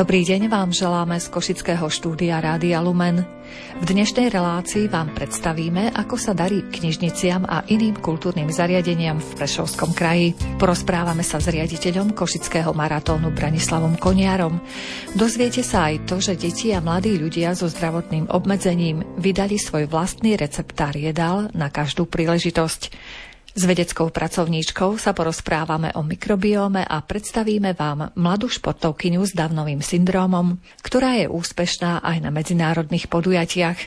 [0.00, 3.20] Dobrý deň vám želáme z Košického štúdia Rádia Lumen.
[3.20, 9.92] V dnešnej relácii vám predstavíme, ako sa darí knižniciam a iným kultúrnym zariadeniam v Prešovskom
[9.92, 10.32] kraji.
[10.56, 14.64] Porozprávame sa s riaditeľom Košického maratónu Branislavom Koniarom.
[15.12, 20.40] Dozviete sa aj to, že deti a mladí ľudia so zdravotným obmedzením vydali svoj vlastný
[20.40, 22.88] receptár jedál na každú príležitosť.
[23.50, 30.62] S vedeckou pracovníčkou sa porozprávame o mikrobióme a predstavíme vám mladú športovkyňu s Davnovým syndrómom,
[30.86, 33.78] ktorá je úspešná aj na medzinárodných podujatiach.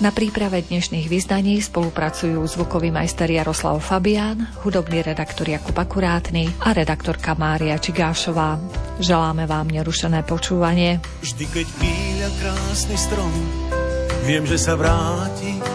[0.00, 7.36] Na príprave dnešných vyznaní spolupracujú zvukový majster Jaroslav Fabián, hudobný redaktor Jakub Akurátny a redaktorka
[7.36, 8.56] Mária Čigášová.
[8.98, 10.98] Želáme vám nerušené počúvanie.
[11.20, 11.66] Vždy, keď
[12.40, 13.32] krásny strom,
[14.24, 15.73] viem, že sa vráti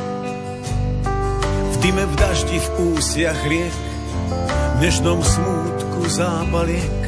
[1.79, 6.99] dyme v daždi v úsiach riek, v dnešnom smútku zápaliek,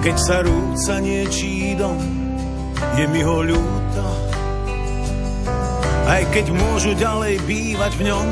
[0.00, 2.00] keď sa rúca niečí dom,
[2.96, 4.06] je mi ho ľúto.
[6.08, 8.28] Aj keď môžu ďalej bývať v ňom,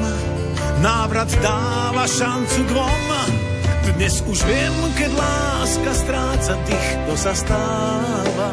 [0.81, 3.05] návrat dáva šancu dvom.
[4.00, 8.48] Dnes už viem, keď láska stráca tých, to sa stáva.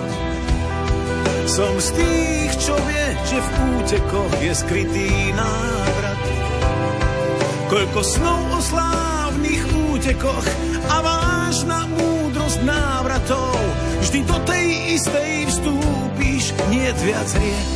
[1.47, 6.36] Som z tých, čo vie, že v útekoch je skrytý návrat
[7.67, 10.47] Koľko snov o slávnych útekoch
[10.87, 13.59] a vážna múdrosť návratov.
[14.07, 17.69] Vždy do tej istej vstúpíš, nie viac riek.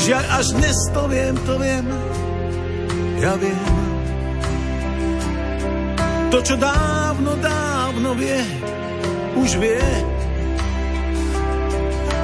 [0.00, 1.86] Žiaľ, až dnes to viem, to viem,
[3.20, 3.72] ja viem.
[6.32, 8.40] To, čo dávno, dávno vie,
[9.36, 9.84] už vie.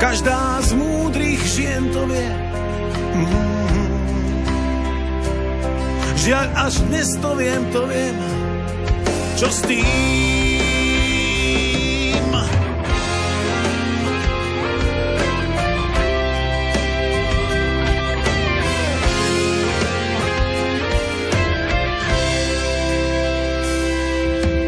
[0.00, 2.32] Každá z múdrych žien to vie.
[3.12, 3.69] Mm.
[6.20, 8.12] Žiaľ, až dnes to viem, to viem,
[9.40, 9.88] čo s tým.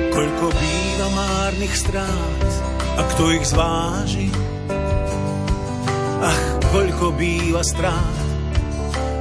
[0.09, 2.49] Koľko býva márnych strát
[2.97, 4.32] a kto ich zváži?
[6.25, 8.22] Ach, koľko býva strát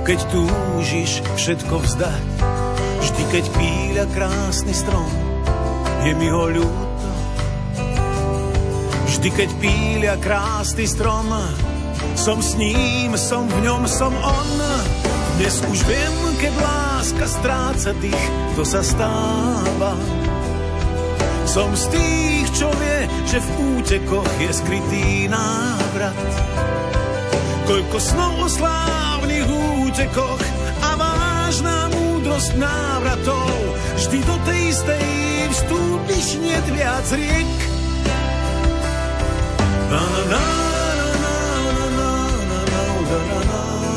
[0.02, 2.24] keď túžiš všetko vzdať.
[3.02, 5.12] Vždy, keď píľa krásny strom,
[6.06, 7.10] je mi ho ľúto.
[9.10, 11.30] Vždy, keď píľa krásny strom,
[12.18, 14.58] som s ním, som v ňom, som on.
[15.38, 18.26] Dnes už viem, keď láska stráca dých,
[18.58, 19.98] to sa stáva.
[21.50, 26.18] Som z tých, čo vie, že v útekoch je skrytý návrat.
[27.66, 29.50] Koľko snov o slávnych
[30.80, 33.52] a vážna múdrosť návratov.
[34.00, 35.08] Vždy do tej istej
[35.52, 37.52] vstúpiš nie viac riek.
[39.92, 40.62] Na, na, na.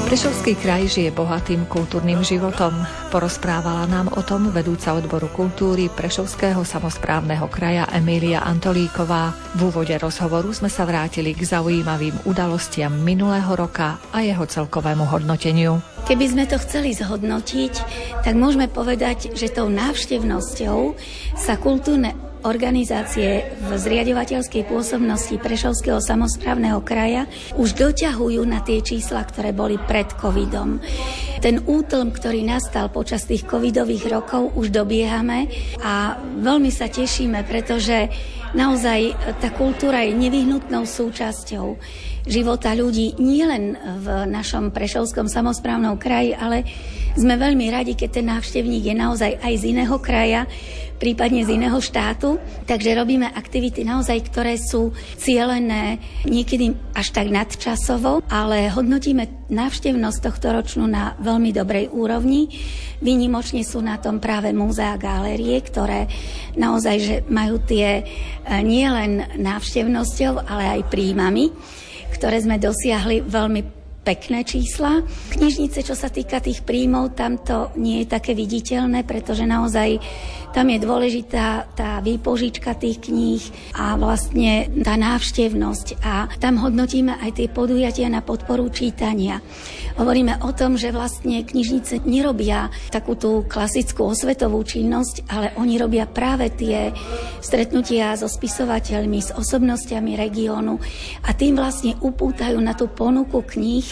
[0.04, 2.76] Prešovský kraj žije bohatým kultúrnym životom.
[3.09, 9.32] Porozprávala nám o tom vedúca odboru kultúry Prešovského samozprávneho kraja Emília Antolíková.
[9.56, 15.81] V úvode rozhovoru sme sa vrátili k zaujímavým udalostiam minulého roka a jeho celkovému hodnoteniu.
[16.04, 17.72] Keby sme to chceli zhodnotiť,
[18.20, 21.00] tak môžeme povedať, že tou návštevnosťou
[21.32, 22.12] sa kultúrne
[22.44, 27.25] organizácie v zriadovateľskej pôsobnosti Prešovského samozprávneho kraja
[27.56, 30.78] už doťahujú na tie čísla, ktoré boli pred covidom.
[31.41, 35.49] Ten útlm, ktorý nastal počas tých covidových rokov, už dobiehame
[35.81, 38.12] a veľmi sa tešíme, pretože
[38.53, 41.76] naozaj tá kultúra je nevyhnutnou súčasťou
[42.25, 46.65] života ľudí nielen v našom Prešovskom samozprávnom kraji, ale
[47.14, 50.50] sme veľmi radi, keď ten návštevník je naozaj aj z iného kraja,
[50.98, 52.38] prípadne z iného štátu.
[52.66, 60.46] Takže robíme aktivity naozaj, ktoré sú cielené niekedy až tak nadčasovo, ale hodnotíme návštevnosť tohto
[60.55, 62.50] ročnú na veľmi dobrej úrovni.
[63.05, 66.08] Výnimočne sú na tom práve múzea a galérie, ktoré
[66.56, 68.05] naozaj že majú tie e,
[68.64, 71.52] nielen návštevnosťou, ale aj príjmami,
[72.16, 75.00] ktoré sme dosiahli veľmi pekné čísla.
[75.32, 79.98] Knižnice, čo sa týka tých príjmov, tam to nie je také viditeľné, pretože naozaj
[80.54, 83.42] tam je dôležitá tá výpožička tých kníh
[83.74, 85.98] a vlastne tá návštevnosť.
[86.06, 89.42] A tam hodnotíme aj tie podujatia na podporu čítania.
[89.98, 96.06] Hovoríme o tom, že vlastne knižnice nerobia takú tú klasickú osvetovú činnosť, ale oni robia
[96.06, 96.94] práve tie
[97.42, 100.78] stretnutia so spisovateľmi, s osobnostiami regiónu
[101.26, 103.86] a tým vlastne upútajú na tú ponuku kníh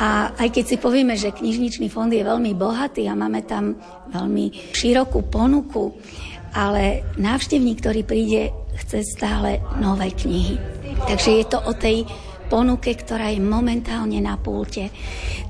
[0.00, 3.76] a aj keď si povieme, že knižničný fond je veľmi bohatý a máme tam
[4.08, 5.92] veľmi širokú ponuku,
[6.56, 8.48] ale návštevník, ktorý príde
[8.80, 10.56] chce stále nové knihy.
[11.04, 12.08] Takže je to o tej
[12.50, 14.90] ponuke, ktorá je momentálne na pulte.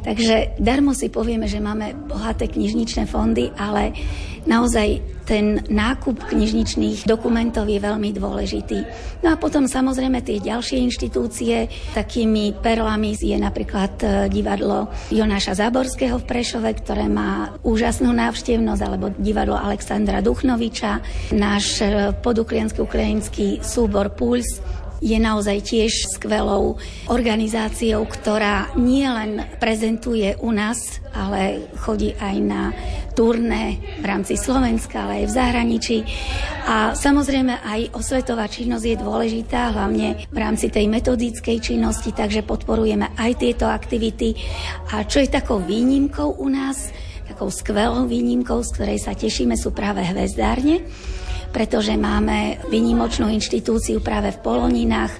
[0.05, 3.97] Takže darmo si povieme, že máme bohaté knižničné fondy, ale
[4.45, 8.79] naozaj ten nákup knižničných dokumentov je veľmi dôležitý.
[9.23, 16.19] No a potom samozrejme tie ďalšie inštitúcie, takými perlami je napríklad e, divadlo Jonáša Záborského
[16.19, 20.99] v Prešove, ktoré má úžasnú návštevnosť, alebo divadlo Alexandra Duchnoviča,
[21.31, 24.59] náš e, poduklianský ukrajinský súbor Puls,
[25.01, 26.77] je naozaj tiež skvelou
[27.09, 32.63] organizáciou, ktorá nielen prezentuje u nás, ale chodí aj na
[33.17, 35.99] turné v rámci Slovenska, ale aj v zahraničí.
[36.69, 43.17] A samozrejme aj osvetová činnosť je dôležitá, hlavne v rámci tej metodickej činnosti, takže podporujeme
[43.17, 44.37] aj tieto aktivity.
[44.95, 46.93] A čo je takou výnimkou u nás,
[47.27, 50.85] takou skvelou výnimkou, z ktorej sa tešíme, sú práve hvezdárne
[51.51, 55.13] pretože máme vynimočnú inštitúciu práve v Poloninách.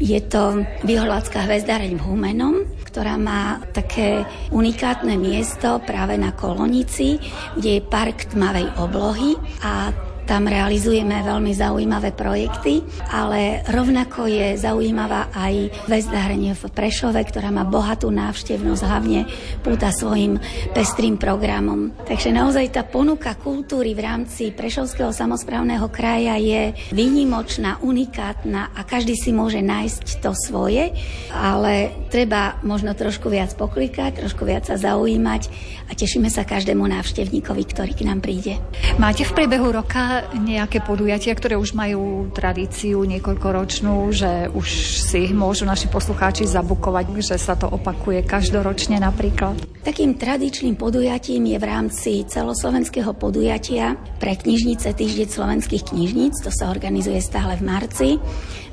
[0.00, 2.54] Je to Vyhľadská hvezdáreň v Humenom,
[2.88, 7.20] ktorá má také unikátne miesto práve na Kolonici,
[7.54, 9.92] kde je park tmavej oblohy a
[10.30, 17.66] tam realizujeme veľmi zaujímavé projekty, ale rovnako je zaujímavá aj väzdárenie v Prešove, ktorá má
[17.66, 19.26] bohatú návštevnosť, hlavne
[19.58, 20.38] púta svojim
[20.70, 21.90] pestrým programom.
[22.06, 29.18] Takže naozaj tá ponuka kultúry v rámci Prešovského samozprávneho kraja je výnimočná, unikátna a každý
[29.18, 30.94] si môže nájsť to svoje,
[31.34, 35.42] ale treba možno trošku viac poklikať, trošku viac sa zaujímať
[35.90, 38.62] a tešíme sa každému návštevníkovi, ktorý k nám príde.
[38.94, 44.68] Máte v priebehu roka nejaké podujatia, ktoré už majú tradíciu niekoľkoročnú, že už
[45.00, 49.56] si ich môžu naši poslucháči zabukovať, že sa to opakuje každoročne napríklad?
[49.80, 56.68] Takým tradičným podujatím je v rámci celoslovenského podujatia pre knižnice Týždeň slovenských knižníc, to sa
[56.68, 58.08] organizuje stále v marci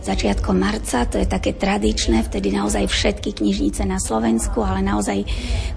[0.08, 5.28] začiatkom marca, to je také tradičné, vtedy naozaj všetky knižnice na Slovensku, ale naozaj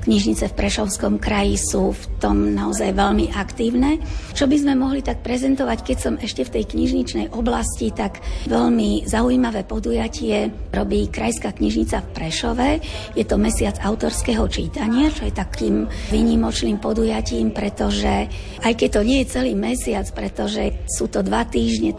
[0.06, 3.98] knižnice v Prešovskom kraji sú v tom naozaj veľmi aktívne.
[4.36, 9.08] Čo by sme mohli tak prezentovať, keď som ešte v tej knižničnej oblasti, tak veľmi
[9.08, 12.68] zaujímavé podujatie robí Krajská knižnica v Prešove.
[13.16, 18.28] Je to mesiac autorského čítania, čo je takým výnimočným podujatím, pretože
[18.60, 21.96] aj keď to nie je celý mesiac, pretože sú to dva týždne,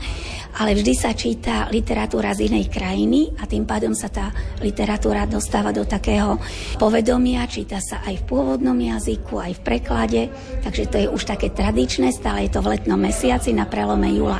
[0.61, 4.29] ale vždy sa číta literatúra z inej krajiny a tým pádom sa tá
[4.61, 6.37] literatúra dostáva do takého
[6.77, 10.21] povedomia, číta sa aj v pôvodnom jazyku, aj v preklade,
[10.61, 14.37] takže to je už také tradičné, stále je to v letnom mesiaci na prelome júla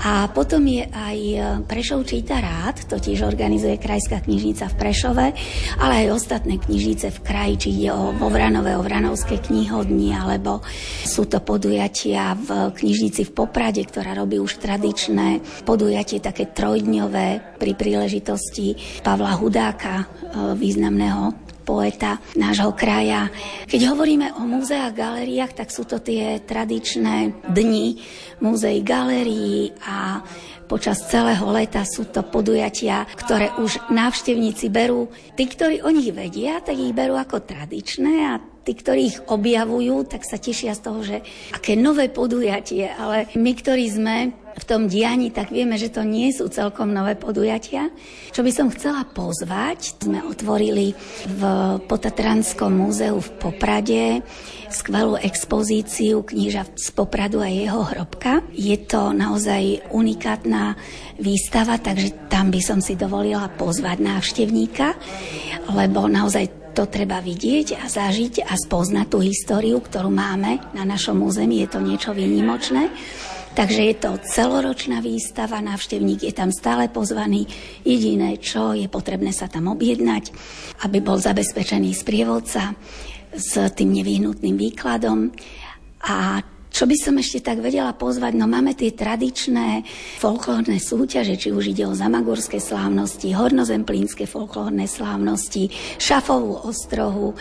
[0.00, 1.38] a potom je aj e,
[1.68, 5.26] Prešov číta rád, to tiež organizuje Krajská knižnica v Prešove,
[5.78, 10.64] ale aj ostatné knižnice v kraji, či ide o Vovranové, o Vranovské knihodni, alebo
[11.04, 16.48] sú to podujatia v knižnici v Poprade, ktorá robí už tradičné podujatie, také
[16.80, 18.72] trojdňové pri príležitosti
[19.04, 20.04] Pavla Hudáka, e,
[20.56, 23.28] významného poeta nášho kraja.
[23.68, 28.00] Keď hovoríme o múzeách, galériách, tak sú to tie tradičné dni
[28.40, 30.24] múzeí, galérií a
[30.64, 35.12] počas celého leta sú to podujatia, ktoré už návštevníci berú.
[35.36, 40.08] Tí, ktorí o nich vedia, tak ich berú ako tradičné a tí, ktorí ich objavujú,
[40.08, 41.20] tak sa tešia z toho, že
[41.52, 44.16] aké nové podujatie, ale my, ktorí sme
[44.56, 47.90] v tom dianí, tak vieme, že to nie sú celkom nové podujatia.
[48.34, 50.94] Čo by som chcela pozvať, sme otvorili
[51.26, 51.42] v
[51.86, 54.02] Potatranskom múzeu v Poprade
[54.70, 58.46] skvelú expozíciu kníža z Popradu a jeho hrobka.
[58.54, 60.78] Je to naozaj unikátna
[61.18, 64.94] výstava, takže tam by som si dovolila pozvať návštevníka,
[65.74, 71.18] lebo naozaj to treba vidieť a zažiť a spoznať tú históriu, ktorú máme na našom
[71.18, 71.66] území.
[71.66, 72.94] Je to niečo výnimočné.
[73.50, 77.50] Takže je to celoročná výstava, návštevník je tam stále pozvaný.
[77.82, 80.30] Jediné, čo je potrebné sa tam objednať,
[80.86, 82.78] aby bol zabezpečený sprievodca
[83.34, 85.34] s tým nevyhnutným výkladom.
[86.06, 88.38] A čo by som ešte tak vedela pozvať?
[88.38, 89.82] No máme tie tradičné
[90.22, 95.66] folklórne súťaže, či už ide o zamagurské slávnosti, hornozemplínske folklórne slávnosti,
[95.98, 97.34] šafovú ostrohu.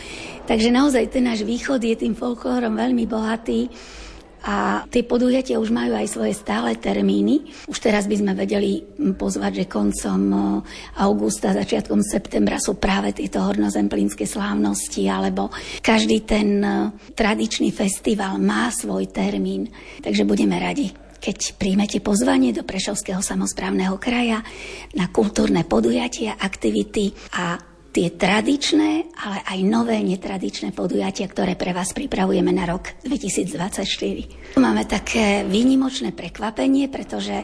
[0.49, 3.69] Takže naozaj ten náš východ je tým folklórom veľmi bohatý.
[4.43, 7.51] A tie podujatia už majú aj svoje stále termíny.
[7.67, 8.83] Už teraz by sme vedeli
[9.19, 10.21] pozvať, že koncom
[10.95, 15.51] augusta, začiatkom septembra sú práve tieto hornozemplínske slávnosti, alebo
[15.83, 16.63] každý ten
[17.11, 19.67] tradičný festival má svoj termín.
[19.99, 24.39] Takže budeme radi keď príjmete pozvanie do Prešovského samozprávneho kraja
[24.95, 27.59] na kultúrne podujatia, aktivity a
[27.99, 34.55] tie tradičné, ale aj nové netradičné podujatia, ktoré pre vás pripravujeme na rok 2024.
[34.55, 37.43] Máme také výnimočné prekvapenie, pretože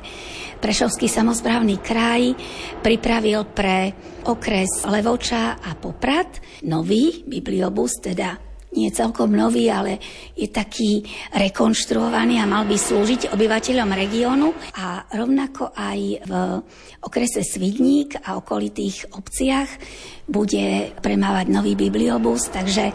[0.63, 2.31] Prešovský samozprávny kraj
[2.79, 3.91] pripravil pre
[4.23, 9.97] okres Levoča a Poprad nový bibliobus, teda nie celkom nový, ale
[10.35, 11.01] je taký
[11.31, 16.33] rekonštruovaný a mal by slúžiť obyvateľom regiónu a rovnako aj v
[17.01, 19.69] okrese Svidník a okolitých obciach
[20.27, 22.91] bude premávať nový bibliobus, takže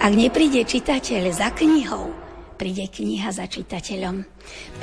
[0.00, 2.08] ak nepríde čitateľ za knihou,
[2.60, 4.20] príde kniha za čitateľom.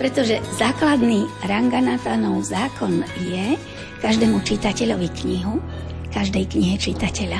[0.02, 3.54] Pretože základný Ranganatanov zákon je
[4.02, 5.62] každému čitateľovi knihu,
[6.10, 7.40] každej knihe čitateľa.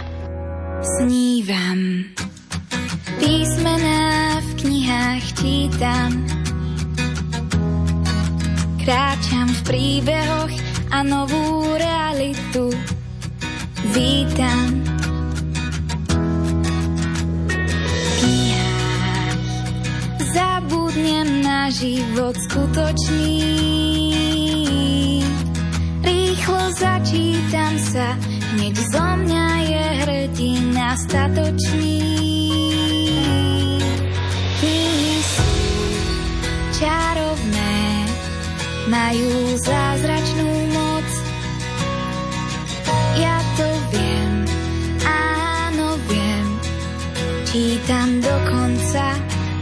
[1.02, 2.06] Snívam.
[3.20, 6.12] Písmená v knihách čítam.
[8.82, 10.54] Kráčam v príbehoch
[10.92, 12.72] a novú realitu
[13.92, 14.88] vítam.
[20.68, 23.40] zabudnem na život skutočný.
[26.04, 28.18] Rýchlo začítam sa,
[28.54, 32.17] hneď zo mňa je hrdina statočný.
[38.88, 41.08] Majú zázračnú moc.
[43.18, 44.34] Ja to viem,
[45.04, 46.48] áno viem,
[47.48, 49.06] čítam dokonca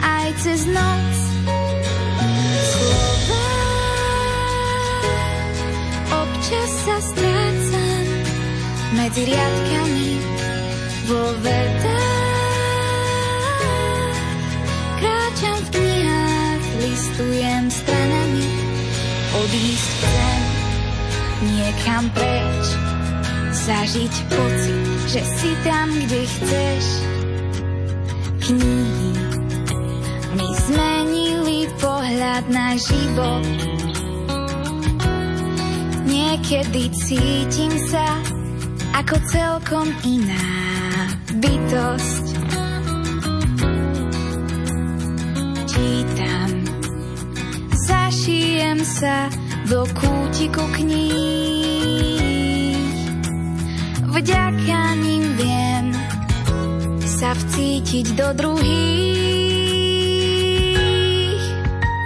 [0.01, 1.13] aj cez noc.
[2.73, 3.47] Slova
[6.25, 8.05] občas sa strácam
[8.97, 9.64] medzi riadkami
[21.85, 22.65] niekam preč,
[23.61, 26.85] zažiť pocit, že si tam, kde chceš.
[28.41, 29.13] Knihy
[30.33, 33.45] mi zmenili pohľad na život.
[36.09, 38.17] Niekedy cítim sa
[38.97, 40.41] ako celkom iná
[41.37, 42.25] bytosť.
[47.85, 49.29] zašijem sa
[49.69, 51.54] do kútiku kníh.
[54.15, 55.91] Vďaka ním viem
[57.03, 58.63] sa vcítiť do druhých.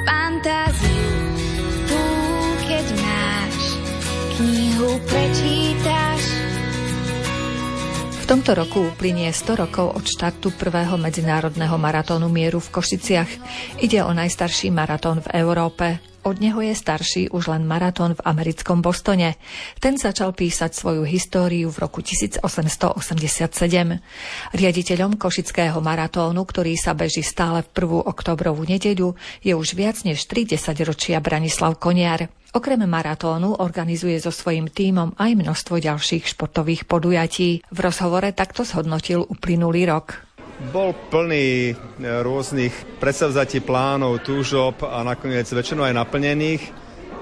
[0.09, 1.13] Fantáziu
[1.85, 2.01] tu,
[2.65, 3.77] keď máš
[4.41, 6.23] knihu prečítaš.
[8.09, 13.29] V tomto roku uplynie 100 rokov od štartu prvého medzinárodného maratónu mieru v Košiciach.
[13.85, 16.08] Ide o najstarší maratón v Európe.
[16.27, 19.39] Od neho je starší už len maratón v americkom Bostone.
[19.79, 22.91] Ten začal písať svoju históriu v roku 1887.
[24.51, 30.27] Riaditeľom Košického maratónu, ktorý sa beží stále v prvú oktobrovú nedeľu, je už viac než
[30.27, 32.27] 30 ročia Branislav Koniar.
[32.49, 37.61] Okrem maratónu organizuje so svojím tímom aj množstvo ďalších športových podujatí.
[37.61, 40.28] V rozhovore takto zhodnotil uplynulý rok.
[40.59, 41.73] Bol plný e,
[42.03, 46.63] rôznych predsavzatí plánov, túžob a nakoniec väčšinou aj naplnených.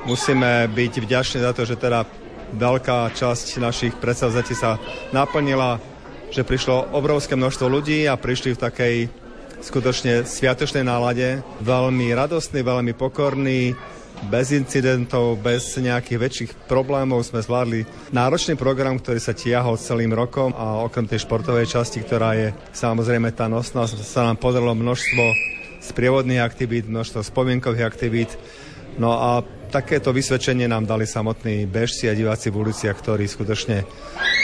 [0.09, 2.09] Musíme byť vďační za to, že teda
[2.57, 4.81] veľká časť našich predsavzatí sa
[5.13, 5.77] naplnila,
[6.33, 8.95] že prišlo obrovské množstvo ľudí a prišli v takej
[9.61, 11.45] skutočne sviatočnej nálade.
[11.61, 13.77] Veľmi radostný, veľmi pokorný,
[14.25, 20.51] bez incidentov, bez nejakých väčších problémov sme zvládli náročný program, ktorý sa tiahol celým rokom
[20.57, 25.23] a okrem tej športovej časti, ktorá je samozrejme tá nosná, sa nám podarilo množstvo
[25.79, 28.31] sprievodných aktivít, množstvo spomienkových aktivít.
[28.97, 33.83] No a takéto vysvedčenie nám dali samotní bežci a diváci v uliciach, ktorí skutočne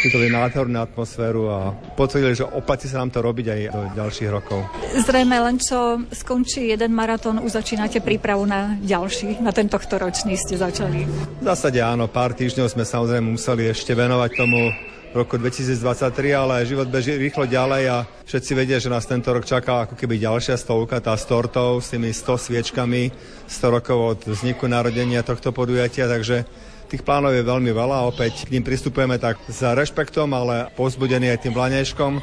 [0.03, 1.59] vytvorili nádhernú atmosféru a
[1.95, 4.59] potvrdili, že oplatí sa nám to robiť aj do ďalších rokov.
[4.99, 10.59] Zrejme len čo skončí jeden maratón, už začínate prípravu na ďalší, na tento ročný ste
[10.59, 11.07] začali.
[11.39, 14.69] V zásade áno, pár týždňov sme samozrejme museli ešte venovať tomu
[15.13, 19.85] roku 2023, ale život beží rýchlo ďalej a všetci vedia, že nás tento rok čaká
[19.85, 23.13] ako keby ďalšia stovka, tá s tortou, s tými 100 sviečkami,
[23.45, 26.49] 100 rokov od vzniku narodenia tohto podujatia, takže
[26.89, 31.45] tých plánov je veľmi veľa, opäť k ním pristupujeme tak za rešpektom, ale pozbudený aj
[31.45, 32.13] tým vlanejškom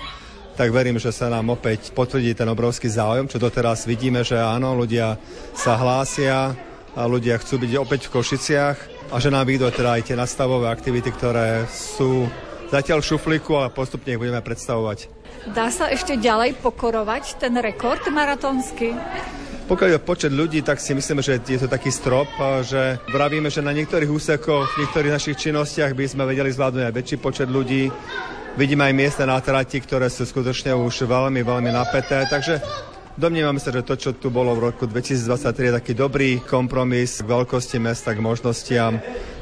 [0.58, 4.76] tak verím, že sa nám opäť potvrdí ten obrovský záujem, čo doteraz vidíme, že áno,
[4.76, 5.16] ľudia
[5.56, 6.52] sa hlásia
[6.92, 8.78] a ľudia chcú byť opäť v Košiciach
[9.08, 12.28] a že nám vyjdú teda aj tie nastavové aktivity, ktoré sú
[12.70, 15.10] zatiaľ šuflíku a postupne ich budeme predstavovať.
[15.50, 18.94] Dá sa ešte ďalej pokorovať ten rekord maratónsky?
[19.66, 22.26] Pokiaľ je počet ľudí, tak si myslíme, že je to taký strop,
[22.66, 26.94] že vravíme, že na niektorých úsekoch, v niektorých našich činnostiach by sme vedeli zvládnuť aj
[26.94, 27.90] väčší počet ľudí,
[28.58, 32.58] Vidíme aj miesta na trati, ktoré sú skutočne už veľmi, veľmi napäté, takže
[33.20, 37.28] Domnievam sa, že to, čo tu bolo v roku 2023, je taký dobrý kompromis k
[37.28, 38.96] veľkosti mesta, k možnostiam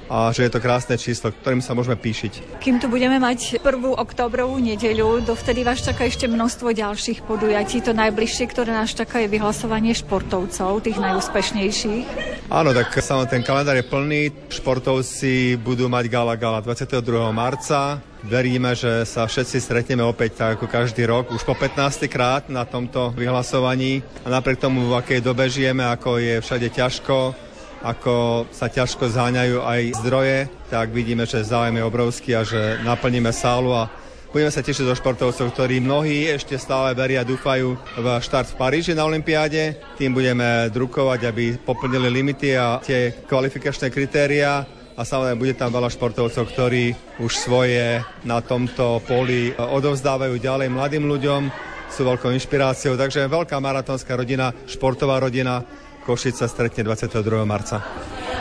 [0.09, 2.61] a že je to krásne číslo, ktorým sa môžeme píšiť.
[2.65, 7.85] Kým tu budeme mať prvú oktobrovú nedeľu, dovtedy vás čaká ešte množstvo ďalších podujatí.
[7.85, 12.07] To najbližšie, ktoré nás čaká, je vyhlasovanie športovcov, tých najúspešnejších.
[12.49, 14.33] Áno, tak samozrejme ten kalendár je plný.
[14.49, 17.05] Športovci budú mať gala gala 22.
[17.29, 18.01] marca.
[18.25, 22.11] Veríme, že sa všetci stretneme opäť tak ako každý rok, už po 15.
[22.11, 24.03] krát na tomto vyhlasovaní.
[24.27, 27.37] A napriek tomu, v akej dobe žijeme, ako je všade ťažko,
[27.83, 33.31] ako sa ťažko zháňajú aj zdroje, tak vidíme, že záujem je obrovský a že naplníme
[33.31, 33.91] sálu a
[34.29, 38.59] Budeme sa tešiť zo športovcov, ktorí mnohí ešte stále veria a dúfajú v štart v
[38.61, 39.81] Paríži na Olympiáde.
[39.97, 44.69] Tým budeme drukovať, aby poplnili limity a tie kvalifikačné kritéria.
[44.69, 46.93] A samozrejme bude tam veľa športovcov, ktorí
[47.25, 51.49] už svoje na tomto poli odovzdávajú ďalej mladým ľuďom,
[51.89, 55.65] sú veľkou inšpiráciou, takže veľká maratónska rodina, športová rodina,
[56.09, 57.21] Košic sa stretne 22.
[57.45, 57.85] marca.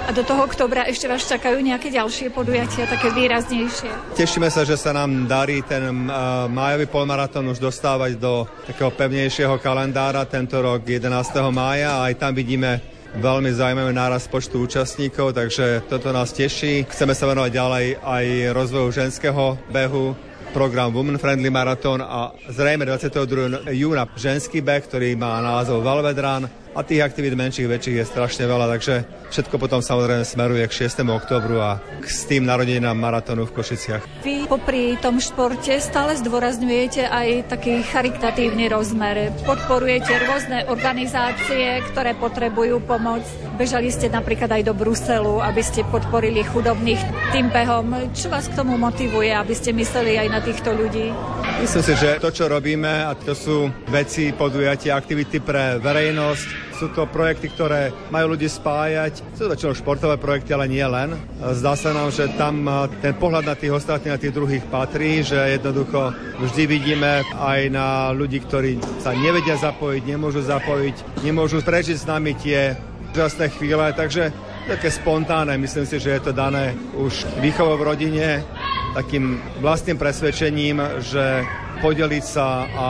[0.08, 4.16] A do toho oktobra ešte vás čakajú nejaké ďalšie podujatia, také výraznejšie?
[4.16, 9.60] Tešíme sa, že sa nám darí ten uh, májový polmaratón už dostávať do takého pevnejšieho
[9.60, 11.12] kalendára tento rok 11.
[11.52, 12.80] mája a aj tam vidíme
[13.20, 16.88] veľmi zaujímavý náraz počtu účastníkov, takže toto nás teší.
[16.88, 20.16] Chceme sa venovať ďalej aj rozvoju ženského behu,
[20.56, 23.76] program Women Friendly Marathon a zrejme 22.
[23.76, 28.70] júna ženský beh, ktorý má názov Valvedran a tých aktivít menších, väčších je strašne veľa,
[28.78, 29.02] takže
[29.34, 31.02] všetko potom samozrejme smeruje k 6.
[31.10, 34.06] oktobru a k s tým narodeninám maratónu v Košiciach.
[34.22, 39.34] Vy popri tom športe stále zdôrazňujete aj taký charitatívny rozmer.
[39.42, 43.26] Podporujete rôzne organizácie, ktoré potrebujú pomoc.
[43.58, 47.02] Bežali ste napríklad aj do Bruselu, aby ste podporili chudobných
[47.34, 48.14] tým behom.
[48.14, 51.10] Čo vás k tomu motivuje, aby ste mysleli aj na týchto ľudí?
[51.58, 56.94] Myslím si, že to, čo robíme, a to sú veci, podujatia, aktivity pre verejnosť, sú
[56.94, 59.26] to projekty, ktoré majú ľudí spájať.
[59.34, 61.18] Sú to väčšinou športové projekty, ale nie len.
[61.42, 62.70] Zdá sa nám, že tam
[63.02, 68.14] ten pohľad na tých ostatných a tých druhých patrí, že jednoducho vždy vidíme aj na
[68.14, 72.78] ľudí, ktorí sa nevedia zapojiť, nemôžu zapojiť, nemôžu prežiť s nami tie
[73.18, 74.30] úžasné chvíle, takže
[74.70, 75.58] také spontánne.
[75.58, 78.46] Myslím si, že je to dané už výchovou v rodine,
[78.94, 81.42] takým vlastným presvedčením, že
[81.82, 82.88] podeliť sa a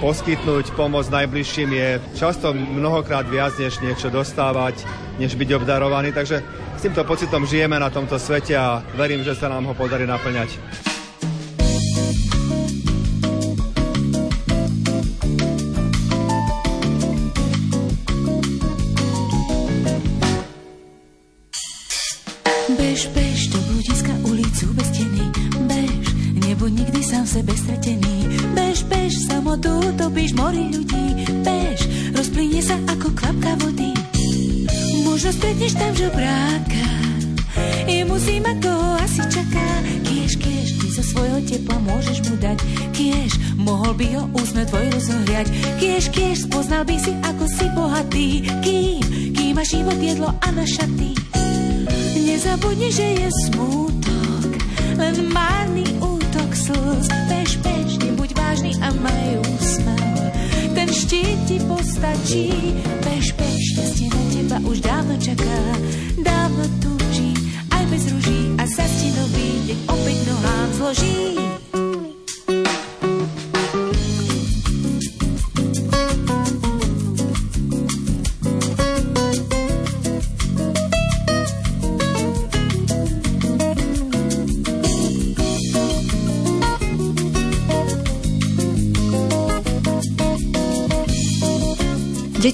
[0.00, 4.84] poskytnúť pomoc najbližším je často mnohokrát viac, než niečo dostávať,
[5.16, 6.12] než byť obdarovaný.
[6.12, 6.44] Takže
[6.76, 10.94] s týmto pocitom žijeme na tomto svete a verím, že sa nám ho podarí naplňať.
[35.66, 36.86] Stretneš tam žobráka,
[37.90, 38.70] je musím ako
[39.02, 39.68] asi čaká.
[40.06, 42.58] Kiež, kiež, ty zo svojho tepla môžeš mu dať.
[42.94, 45.50] Kiež, mohol by ho úsme tvoj rozohriať.
[45.82, 48.28] Kiež, kiež, spoznal by si, ako si bohatý.
[48.62, 49.02] Kým,
[49.34, 51.10] kým máš život jedlo a na šaty.
[52.14, 54.50] Nezabudni, že je smútok,
[55.02, 57.10] len márny útok slz.
[57.26, 60.30] Bež, bež, nebuď vážny a maj úsmev.
[60.78, 62.54] Ten štít ti postačí,
[63.02, 64.25] bež, bež, šťastie
[64.56, 65.58] teba už dávno čaká,
[66.16, 67.36] dávno túži,
[67.68, 71.65] aj bez ruží a zas ti nový deň opäť nohám zloží.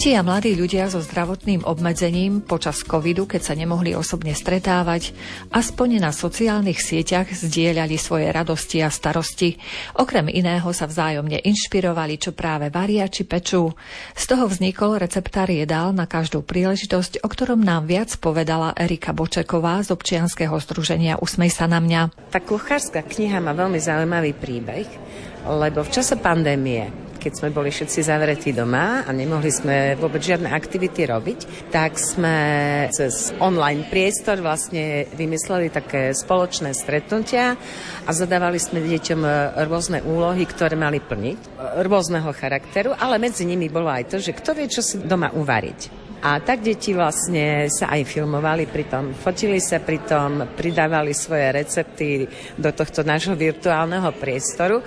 [0.02, 5.14] Deti a mladí ľudia so zdravotným obmedzením počas covidu, keď sa nemohli osobne stretávať,
[5.54, 9.62] aspoň na sociálnych sieťach zdieľali svoje radosti a starosti.
[9.94, 13.78] Okrem iného sa vzájomne inšpirovali, čo práve varia či pečú.
[14.18, 19.86] Z toho vznikol receptár jedál na každú príležitosť, o ktorom nám viac povedala Erika Bočeková
[19.86, 22.34] z občianskeho združenia Usmej sa na mňa.
[22.34, 24.90] Tá kuchárska kniha má veľmi zaujímavý príbeh,
[25.46, 30.50] lebo v čase pandémie keď sme boli všetci zavretí doma a nemohli sme vôbec žiadne
[30.50, 32.34] aktivity robiť, tak sme
[32.90, 37.54] cez online priestor vlastne vymysleli také spoločné stretnutia
[38.02, 39.20] a zadávali sme deťom
[39.70, 44.58] rôzne úlohy, ktoré mali plniť, rôzneho charakteru, ale medzi nimi bolo aj to, že kto
[44.58, 46.02] vie, čo si doma uvariť.
[46.22, 48.86] A tak deti vlastne sa aj filmovali pri
[49.18, 49.98] fotili sa pri
[50.54, 54.78] pridávali svoje recepty do tohto nášho virtuálneho priestoru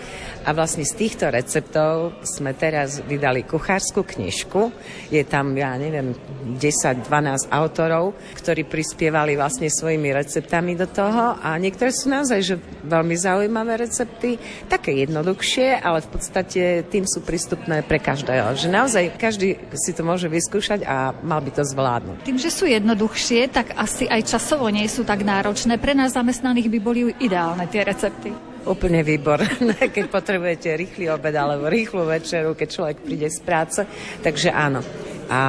[0.45, 4.69] a vlastne z týchto receptov sme teraz vydali kuchárskú knižku.
[5.09, 6.13] Je tam, ja neviem,
[6.61, 12.55] 10-12 autorov, ktorí prispievali vlastne svojimi receptami do toho a niektoré sú naozaj že
[12.85, 14.37] veľmi zaujímavé recepty,
[14.69, 18.53] také jednoduchšie, ale v podstate tým sú prístupné pre každého.
[18.53, 22.21] Že naozaj každý si to môže vyskúšať a mal by to zvládnuť.
[22.21, 25.81] Tým, že sú jednoduchšie, tak asi aj časovo nie sú tak náročné.
[25.81, 28.54] Pre nás zamestnaných by boli ideálne tie recepty.
[28.65, 33.81] Úplne výborné, keď potrebujete rýchly obed alebo rýchlu večeru, keď človek príde z práce.
[34.25, 34.81] Takže áno,
[35.25, 35.41] a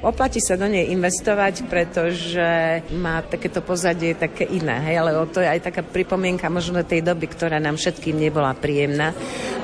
[0.00, 4.80] oplatí sa do nej investovať, pretože má takéto pozadie také iné.
[4.80, 4.94] Hej?
[5.00, 9.12] Ale to je aj taká pripomienka možno tej doby, ktorá nám všetkým nebola príjemná.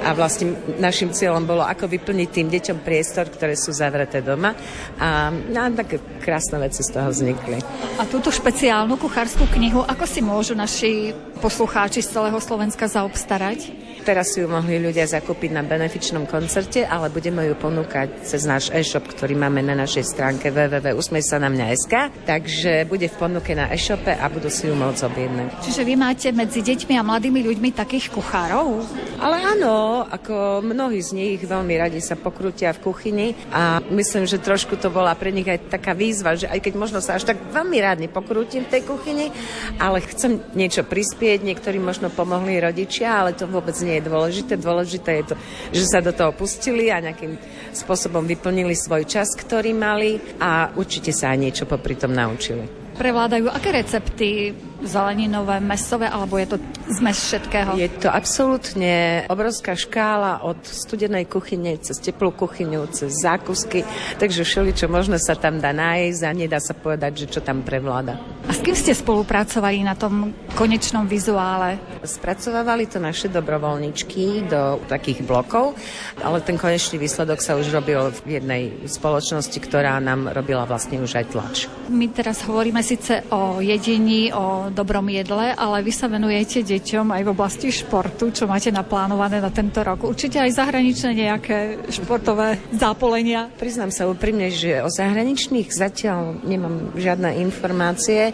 [0.04, 4.52] A vlastne našim cieľom bolo, ako vyplniť tým deťom priestor, ktoré sú zavreté doma.
[5.00, 7.60] A, no, také krásne veci z toho vznikli.
[7.96, 13.89] A túto špeciálnu kuchárskú knihu, ako si môžu naši poslucháči z celého Slovenska zaobstarať?
[14.00, 18.72] Teraz si ju mohli ľudia zakúpiť na benefičnom koncerte, ale budeme ju ponúkať cez náš
[18.72, 24.48] e-shop, ktorý máme na našej stránke www.usmejsanamňa.sk, takže bude v ponuke na e-shope a budú
[24.48, 25.48] si ju môcť objednať.
[25.60, 28.88] Čiže vy máte medzi deťmi a mladými ľuďmi takých kuchárov?
[29.20, 34.40] Ale áno, ako mnohí z nich veľmi radi sa pokrútia v kuchyni a myslím, že
[34.40, 37.36] trošku to bola pre nich aj taká výzva, že aj keď možno sa až tak
[37.52, 39.28] veľmi rád nepokrútim v tej kuchyni,
[39.76, 44.54] ale chcem niečo prispieť, niektorí možno pomohli rodičia, ale to vôbec nie nie je dôležité.
[44.54, 45.34] Dôležité je to,
[45.74, 47.34] že sa do toho pustili a nejakým
[47.74, 52.94] spôsobom vyplnili svoj čas, ktorý mali a určite sa aj niečo popri tom naučili.
[52.94, 54.54] Prevládajú aké recepty?
[54.80, 56.56] Zeleninové, mesové, alebo je to
[56.88, 57.76] zmes všetkého?
[57.76, 63.84] Je to absolútne obrovská škála od studenej kuchyne cez teplú kuchyňu, cez zákusky,
[64.16, 67.60] takže všeli, čo možno sa tam dá nájsť a nedá sa povedať, že čo tam
[67.60, 68.16] prevláda.
[68.48, 71.76] A s kým ste spolupracovali na tom konečnom vizuále?
[72.00, 75.76] Spracovávali to naše dobrovoľničky do takých blokov,
[76.24, 81.20] ale ten konečný výsledok sa už robil v jednej spoločnosti, ktorá nám robila vlastne už
[81.20, 81.56] aj tlač.
[81.92, 87.22] My teraz hovoríme síce o jedení, o dobrom jedle, ale vy sa venujete deťom aj
[87.26, 90.06] v oblasti športu, čo máte naplánované na tento rok.
[90.06, 91.58] Určite aj zahraničné nejaké
[91.92, 93.50] športové zápolenia.
[93.58, 98.32] Priznám sa úprimne, že o zahraničných zatiaľ nemám žiadne informácie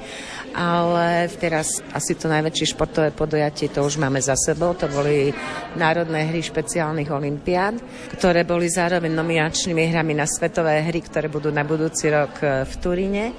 [0.56, 4.72] ale teraz asi to najväčšie športové podujatie to už máme za sebou.
[4.80, 5.28] To boli
[5.76, 7.76] Národné hry špeciálnych olimpiád,
[8.16, 13.36] ktoré boli zároveň nominačnými hrami na svetové hry, ktoré budú na budúci rok v Turíne.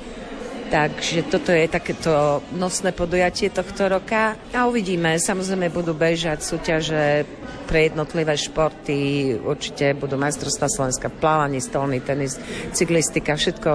[0.67, 4.35] Takže toto je takéto nosné podujatie tohto roka.
[4.51, 7.23] A uvidíme, samozrejme budú bežať súťaže
[7.67, 8.97] pre jednotlivé športy.
[9.39, 12.35] Určite budú majstrovstvá Slovenska v plávaní, stolný tenis,
[12.75, 13.71] cyklistika, všetko,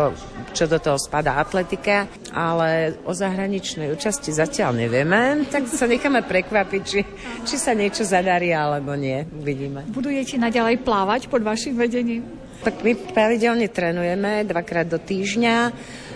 [0.52, 2.08] čo do toho spadá atletika.
[2.32, 7.00] Ale o zahraničnej účasti zatiaľ nevieme, tak sa necháme prekvapiť, či,
[7.48, 9.24] či sa niečo zadarí alebo nie.
[9.32, 9.88] Uvidíme.
[9.88, 12.41] Budujete naďalej plávať pod vašim vedením?
[12.62, 15.56] Tak my pravidelne trénujeme dvakrát do týždňa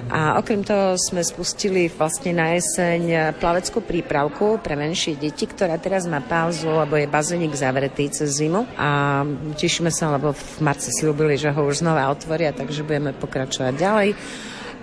[0.06, 6.06] a okrem toho sme spustili vlastne na jeseň plaveckú prípravku pre menšie deti, ktorá teraz
[6.06, 8.62] má pauzu, lebo je bazénik zavretý cez zimu.
[8.78, 9.22] A
[9.58, 14.14] tešíme sa, lebo v marci slúbili, že ho už znova otvoria, takže budeme pokračovať ďalej.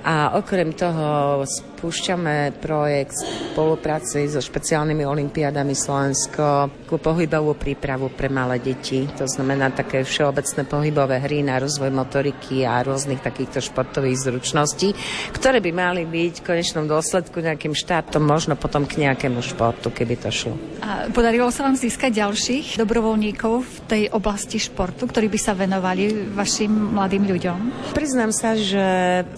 [0.04, 1.40] A okrem toho
[1.84, 3.20] spúšťame projekt
[3.52, 9.04] spolupráci so špeciálnymi olimpiádami Slovensko ku pohybovú prípravu pre malé deti.
[9.20, 14.96] To znamená také všeobecné pohybové hry na rozvoj motoriky a rôznych takýchto športových zručností,
[15.36, 20.24] ktoré by mali byť v konečnom dôsledku nejakým štátom, možno potom k nejakému športu, keby
[20.24, 20.56] to šlo.
[20.80, 26.32] A podarilo sa vám získať ďalších dobrovoľníkov v tej oblasti športu, ktorí by sa venovali
[26.32, 27.92] vašim mladým ľuďom?
[27.92, 28.80] Priznám sa, že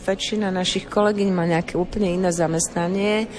[0.05, 3.31] väčšina našich kolegyň má nejaké úplne iné zamestnanie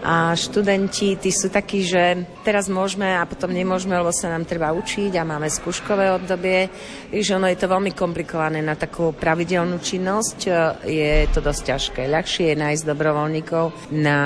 [0.00, 4.72] a študenti, tí sú takí, že teraz môžeme a potom nemôžeme, lebo sa nám treba
[4.72, 6.72] učiť a máme skúškové obdobie.
[7.12, 10.38] že ono je to veľmi komplikované na takú pravidelnú činnosť.
[10.88, 12.02] Je to dosť ťažké.
[12.08, 14.20] Ľahšie je nájsť dobrovoľníkov na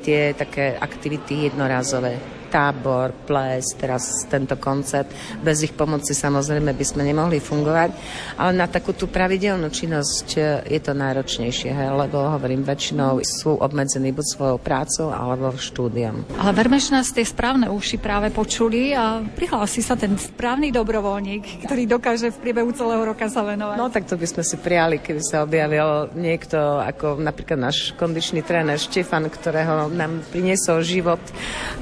[0.00, 5.08] tie také aktivity jednorazové tábor, ples, teraz tento koncert.
[5.40, 7.90] Bez ich pomoci samozrejme by sme nemohli fungovať,
[8.36, 13.56] ale na takú tú pravidelnú činnosť e, je to náročnejšie, he, lebo hovorím, väčšinou sú
[13.56, 16.36] obmedzení buď svojou prácou alebo štúdiom.
[16.36, 21.64] Ale verme, že nás tie správne uši práve počuli a prihlási sa ten správny dobrovoľník,
[21.64, 23.76] ktorý dokáže v priebehu celého roka sa venovať.
[23.80, 28.44] No tak to by sme si prijali, keby sa objavil niekto ako napríklad náš kondičný
[28.44, 31.22] tréner Štefan, ktorého nám priniesol život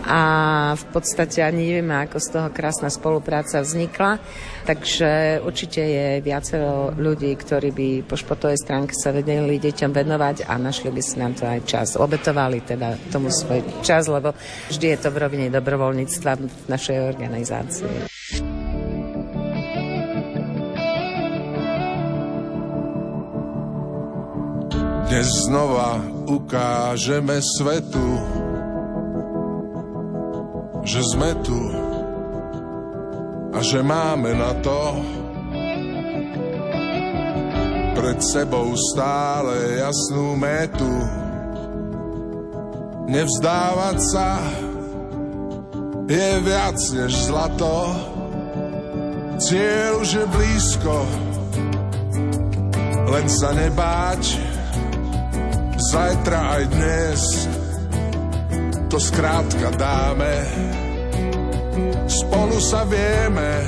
[0.05, 0.21] a
[0.61, 4.21] a v podstate ani nevieme, ako z toho krásna spolupráca vznikla.
[4.69, 10.61] Takže určite je viacero ľudí, ktorí by po športovej stránke sa vedeli deťom venovať a
[10.61, 11.97] našli by si nám to aj čas.
[11.97, 14.37] Obetovali teda tomu svoj čas, lebo
[14.69, 17.95] vždy je to v rovine dobrovoľníctva v našej organizácii.
[25.11, 25.99] Dnes znova
[26.31, 28.07] ukážeme svetu,
[30.85, 31.61] že sme tu
[33.51, 34.81] a že máme na to
[38.01, 40.97] pred sebou stále jasnú metu.
[43.11, 44.41] Nevzdávať sa
[46.09, 47.93] je viac než zlato,
[49.37, 50.97] cieľ už je blízko,
[53.15, 54.23] len sa nebáť,
[55.91, 57.21] zajtra aj dnes
[58.91, 60.35] to skrátka dáme.
[62.11, 63.63] Spolu sa vieme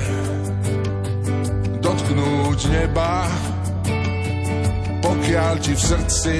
[1.78, 3.30] dotknúť neba,
[4.98, 6.38] pokiaľ ti v srdci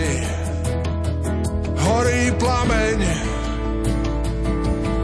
[1.79, 2.99] horí plameň.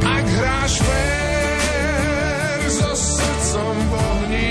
[0.02, 4.50] Ak hráš fér so srdcom v ohni,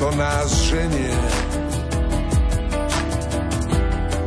[0.00, 1.12] to nás ženie.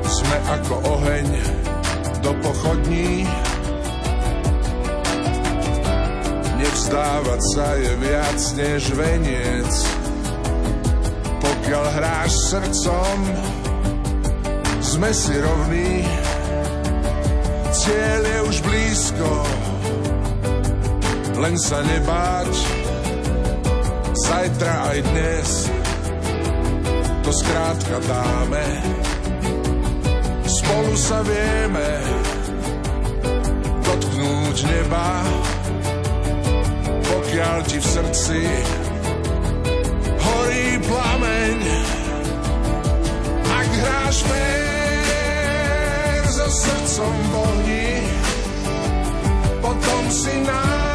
[0.05, 1.27] Sme ako oheň
[2.21, 3.25] do pochodní.
[6.62, 9.71] Nevzdávať sa je viac než veniec.
[11.41, 13.17] Pokiaľ hráš srdcom,
[14.77, 16.05] sme si rovní.
[17.73, 19.31] Cieľ je už blízko,
[21.41, 22.83] len sa nebáť.
[24.23, 25.49] Zajtra aj dnes
[27.23, 28.65] to skrátka dáme.
[30.47, 31.91] Spolu sa vieme
[33.83, 35.12] dotknúť neba,
[37.03, 38.41] pokiaľ ti v srdci
[40.23, 41.59] horí plameň.
[43.43, 47.27] Ak hráš fér so srdcom v
[49.59, 50.92] potom si náš, v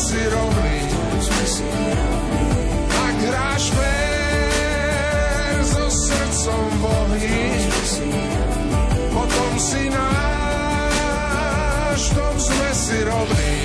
[0.00, 2.48] tom sme si rovní.
[2.88, 7.44] Ak hráš fér so srdcom v ohni,
[9.12, 10.16] potom si náš,
[12.00, 13.60] v tom sme si rovní.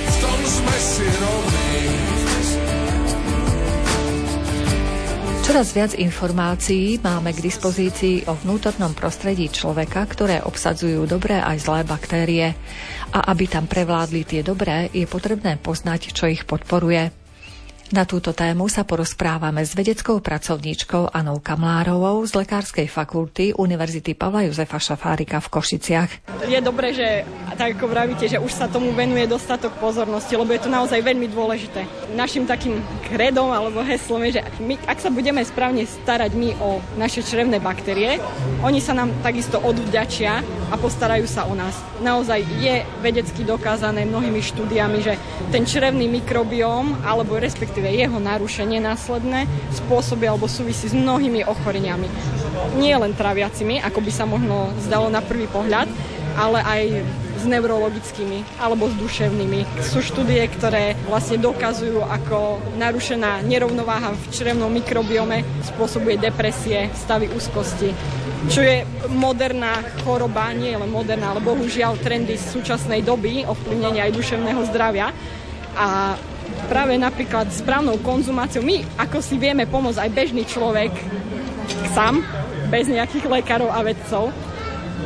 [0.00, 1.76] V tom sme si rovní.
[5.46, 11.86] Čoraz viac informácií máme k dispozícii o vnútornom prostredí človeka, ktoré obsadzujú dobré aj zlé
[11.86, 12.58] baktérie.
[13.16, 17.08] A aby tam prevládli tie dobré, je potrebné poznať, čo ich podporuje.
[17.96, 24.42] Na túto tému sa porozprávame s vedeckou pracovníčkou Anou Kamlárovou z Lekárskej fakulty Univerzity Pavla
[24.42, 26.10] Jozefa Šafárika v Košiciach.
[26.50, 27.22] Je dobré, že
[27.56, 31.26] tak ako vravíte, že už sa tomu venuje dostatok pozornosti, lebo je to naozaj veľmi
[31.32, 31.88] dôležité.
[32.12, 36.84] Našim takým kredom alebo heslom je, že my, ak sa budeme správne starať my o
[37.00, 38.20] naše črevné baktérie,
[38.60, 41.72] oni sa nám takisto odvďačia a postarajú sa o nás.
[42.04, 45.16] Naozaj je vedecky dokázané mnohými štúdiami, že
[45.48, 52.06] ten črevný mikrobióm alebo respektíve jeho narušenie následné spôsobí alebo súvisí s mnohými ochoreniami.
[52.76, 55.88] Nie len traviacimi, ako by sa možno zdalo na prvý pohľad,
[56.36, 56.82] ale aj
[57.36, 59.84] s neurologickými alebo s duševnými.
[59.84, 67.92] Sú štúdie, ktoré vlastne dokazujú, ako narušená nerovnováha v črevnom mikrobiome spôsobuje depresie, stavy úzkosti,
[68.46, 74.06] čo je moderná choroba, nie je len moderná, ale bohužiaľ trendy z súčasnej doby ovplyvnenia
[74.06, 75.10] aj duševného zdravia.
[75.76, 76.14] A
[76.70, 80.94] práve napríklad správnou konzumáciou, my ako si vieme pomôcť aj bežný človek
[81.92, 82.22] sám,
[82.70, 84.34] bez nejakých lekárov a vedcov,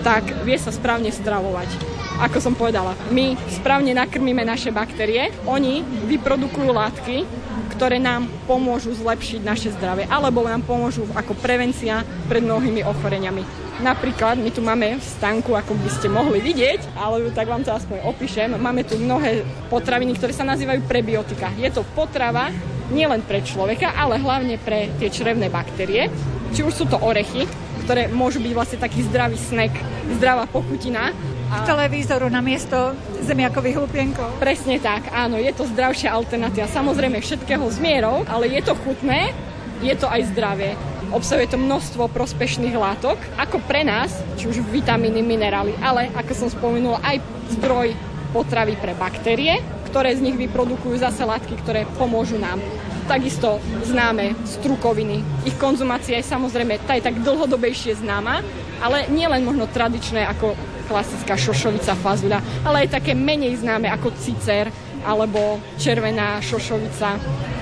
[0.01, 2.00] tak vie sa správne stravovať.
[2.21, 7.25] Ako som povedala, my správne nakrmíme naše baktérie, oni vyprodukujú látky,
[7.73, 13.41] ktoré nám pomôžu zlepšiť naše zdravie, alebo nám pomôžu ako prevencia pred mnohými ochoreniami.
[13.81, 17.73] Napríklad my tu máme v stánku, ako by ste mohli vidieť, ale tak vám to
[17.73, 19.41] aspoň opíšem, máme tu mnohé
[19.73, 21.49] potraviny, ktoré sa nazývajú prebiotika.
[21.57, 22.53] Je to potrava
[22.93, 26.13] nielen pre človeka, ale hlavne pre tie črevné baktérie.
[26.53, 27.49] Či už sú to orechy,
[27.89, 29.73] ktoré môžu byť vlastne taký zdravý snack,
[30.21, 31.17] zdravá pochutina,
[31.51, 32.95] k televízoru na miesto
[33.27, 34.39] zemiakových hlupienkov.
[34.39, 36.71] Presne tak, áno, je to zdravšia alternatíva.
[36.71, 39.35] Samozrejme všetkého z mierou, ale je to chutné,
[39.83, 40.79] je to aj zdravie.
[41.11, 46.49] Obsahuje to množstvo prospešných látok, ako pre nás, či už vitamíny, minerály, ale ako som
[46.55, 47.19] spomenula, aj
[47.59, 47.99] zdroj
[48.31, 49.59] potravy pre baktérie,
[49.91, 52.63] ktoré z nich vyprodukujú zase látky, ktoré pomôžu nám.
[53.11, 53.59] Takisto
[53.91, 55.43] známe strukoviny.
[55.43, 58.39] Ich konzumácia je samozrejme, tá je tak dlhodobejšie známa,
[58.79, 60.55] ale nie len možno tradičné ako
[60.91, 64.67] klasická šošovica fazuľa, ale aj také menej známe ako cicer
[65.07, 67.15] alebo červená šošovica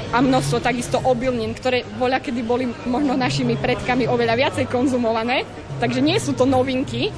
[0.08, 5.44] a množstvo takisto obilnín, ktoré voľa kedy boli možno našimi predkami oveľa viacej konzumované,
[5.76, 7.12] takže nie sú to novinky,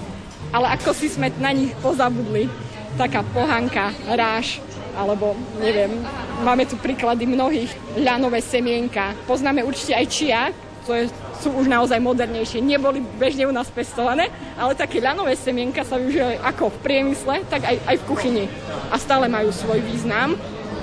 [0.50, 2.50] ale ako si sme na nich pozabudli.
[2.98, 4.58] Taká pohanka, ráž,
[4.98, 6.02] alebo neviem,
[6.42, 9.14] máme tu príklady mnohých ľanové semienka.
[9.30, 10.50] Poznáme určite aj čia,
[10.82, 11.06] to je,
[11.40, 12.60] sú už naozaj modernejšie.
[12.60, 14.28] Neboli bežne u nás pestované,
[14.60, 18.44] ale také ľanové semienka sa využívajú ako v priemysle, tak aj, aj v kuchyni.
[18.92, 20.36] A stále majú svoj význam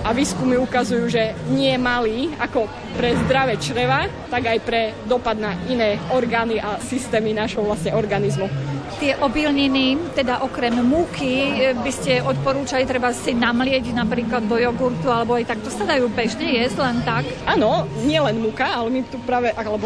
[0.05, 5.37] a výskumy ukazujú, že nie je malý ako pre zdravé čreva, tak aj pre dopad
[5.37, 8.47] na iné orgány a systémy našho vlastne organizmu.
[8.97, 11.53] Tie obilniny, teda okrem múky,
[11.85, 16.09] by ste odporúčali treba si namlieť napríklad do jogurtu, alebo aj tak to sa dajú
[16.09, 17.29] bežne jesť len tak?
[17.45, 19.85] Áno, nie len múka, ale my tu práve, alebo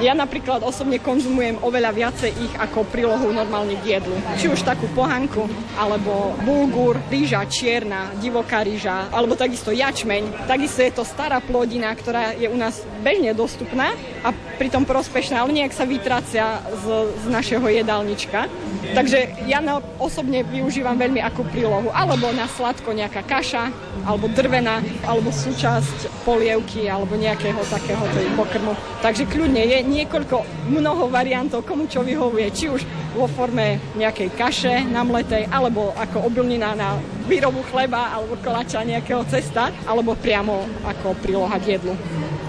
[0.00, 4.16] ja napríklad osobne konzumujem oveľa viacej ich ako prílohu normálne k jedlu.
[4.40, 5.44] Či už takú pohanku,
[5.76, 10.48] alebo bulgur, rýža čierna, divoká rýža, alebo takisto jačmeň.
[10.48, 15.52] Takisto je to stará plodina, ktorá je u nás bežne dostupná a pritom prospešná, ale
[15.58, 16.86] nejak sa vytracia z,
[17.18, 18.46] z našeho jedálnička.
[18.94, 21.90] Takže ja na, osobne využívam veľmi ako prílohu.
[21.90, 23.74] Alebo na sladko nejaká kaša,
[24.06, 28.04] alebo drvená, alebo súčasť polievky, alebo nejakého takého
[28.38, 28.78] pokrmu.
[29.02, 34.74] Takže kľudne je niekoľko, mnoho variantov, komu čo vyhovuje, či už vo forme nejakej kaše
[34.88, 36.96] namletej, alebo ako obilnina na
[37.28, 41.92] výrobu chleba, alebo koláča nejakého cesta, alebo priamo ako príloha k jedlu.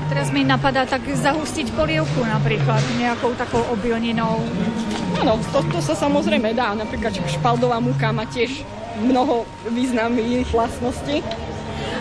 [0.07, 4.39] Teraz mi napadá tak zahustiť polievku napríklad nejakou takou obilninou.
[5.19, 6.75] Áno, to, to sa samozrejme dá.
[6.75, 8.61] Napríklad špaldová múka má tiež
[9.01, 11.25] mnoho významných vlastností.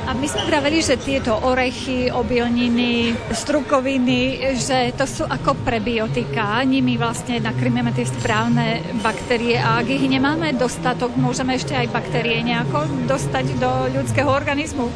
[0.02, 6.58] A my sme vraveli, že tieto orechy, obilniny, strukoviny, že to sú ako prebiotika.
[6.66, 12.42] Nimi vlastne nakrmeme tie správne baktérie a ak ich nemáme dostatok, môžeme ešte aj baktérie
[12.42, 14.90] nejako dostať do ľudského organizmu.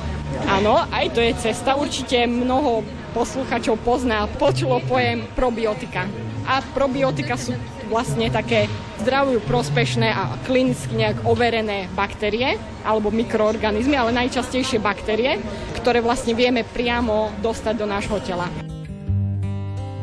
[0.50, 1.78] Áno, aj to je cesta.
[1.78, 2.82] Určite mnoho
[3.14, 6.10] posluchačov pozná, počulo pojem probiotika.
[6.50, 7.54] A probiotika sú
[7.86, 8.66] vlastne také
[9.02, 15.38] zdraviu prospešné a klinicky nejak overené baktérie alebo mikroorganizmy, ale najčastejšie baktérie,
[15.78, 18.50] ktoré vlastne vieme priamo dostať do nášho tela.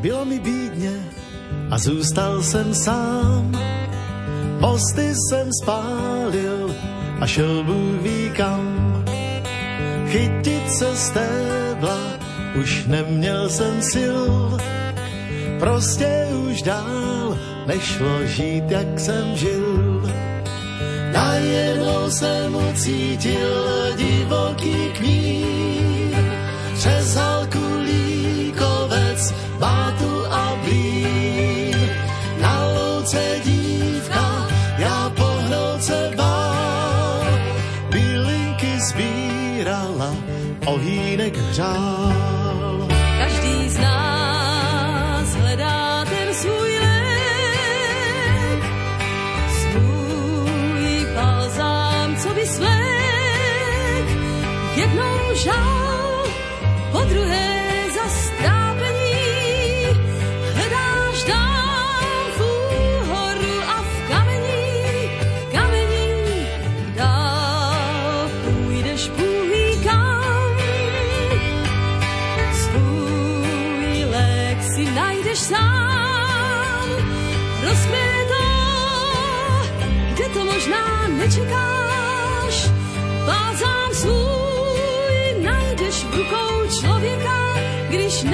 [0.04, 1.00] Bylo mi bídně
[1.70, 3.52] a zůstal jsem sám.
[4.60, 6.76] Mosty jsem spálil
[7.20, 9.04] a šel Bůh ví kam.
[10.08, 11.98] Chytit se stébla
[12.54, 14.20] už neměl jsem sil.
[15.58, 20.02] Prostě už dál nešlo žít, jak jsem žil.
[21.12, 26.16] Najednou jsem ucítil divoký knír,
[26.74, 27.63] přes halku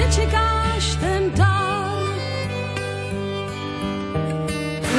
[0.01, 2.01] nečekáš ten dar.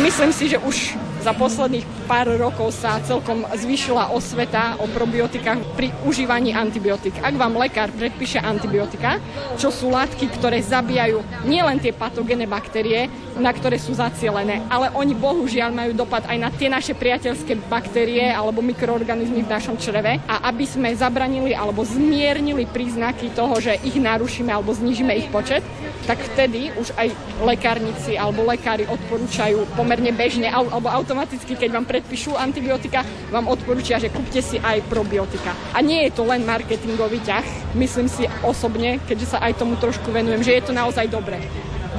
[0.03, 5.95] Myslím si, že už za posledných pár rokov sa celkom zvýšila osveta o probiotikách pri
[6.03, 7.15] užívaní antibiotík.
[7.23, 9.23] Ak vám lekár predpíše antibiotika,
[9.55, 13.07] čo sú látky, ktoré zabíjajú nielen tie patogénne baktérie,
[13.39, 18.27] na ktoré sú zacielené, ale oni bohužiaľ majú dopad aj na tie naše priateľské baktérie
[18.27, 23.95] alebo mikroorganizmy v našom čreve a aby sme zabranili alebo zmiernili príznaky toho, že ich
[23.95, 25.63] narušíme alebo znižíme ich počet,
[26.03, 27.15] tak vtedy už aj
[27.47, 34.09] lekárnici alebo lekári odporúčajú pomerne bežne alebo automaticky, keď vám predpíšu antibiotika, vám odporúčia, že
[34.09, 35.53] kúpte si aj probiotika.
[35.77, 40.09] A nie je to len marketingový ťah, myslím si osobne, keďže sa aj tomu trošku
[40.09, 41.37] venujem, že je to naozaj dobré.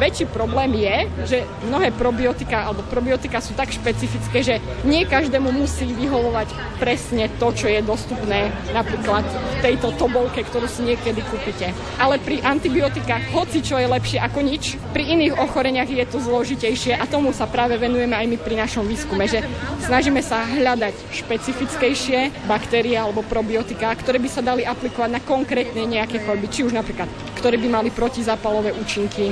[0.03, 5.87] Väčší problém je, že mnohé probiotika alebo probiotika sú tak špecifické, že nie každému musí
[5.87, 11.71] vyhovovať presne to, čo je dostupné napríklad v tejto tobolke, ktorú si niekedy kúpite.
[11.95, 16.99] Ale pri antibiotikách, hoci čo je lepšie ako nič, pri iných ochoreniach je to zložitejšie
[16.99, 19.39] a tomu sa práve venujeme aj my pri našom výskume, že
[19.87, 26.27] snažíme sa hľadať špecifickejšie baktérie alebo probiotika, ktoré by sa dali aplikovať na konkrétne nejaké
[26.27, 27.07] choroby, či už napríklad,
[27.39, 29.31] ktoré by mali protizapalové účinky,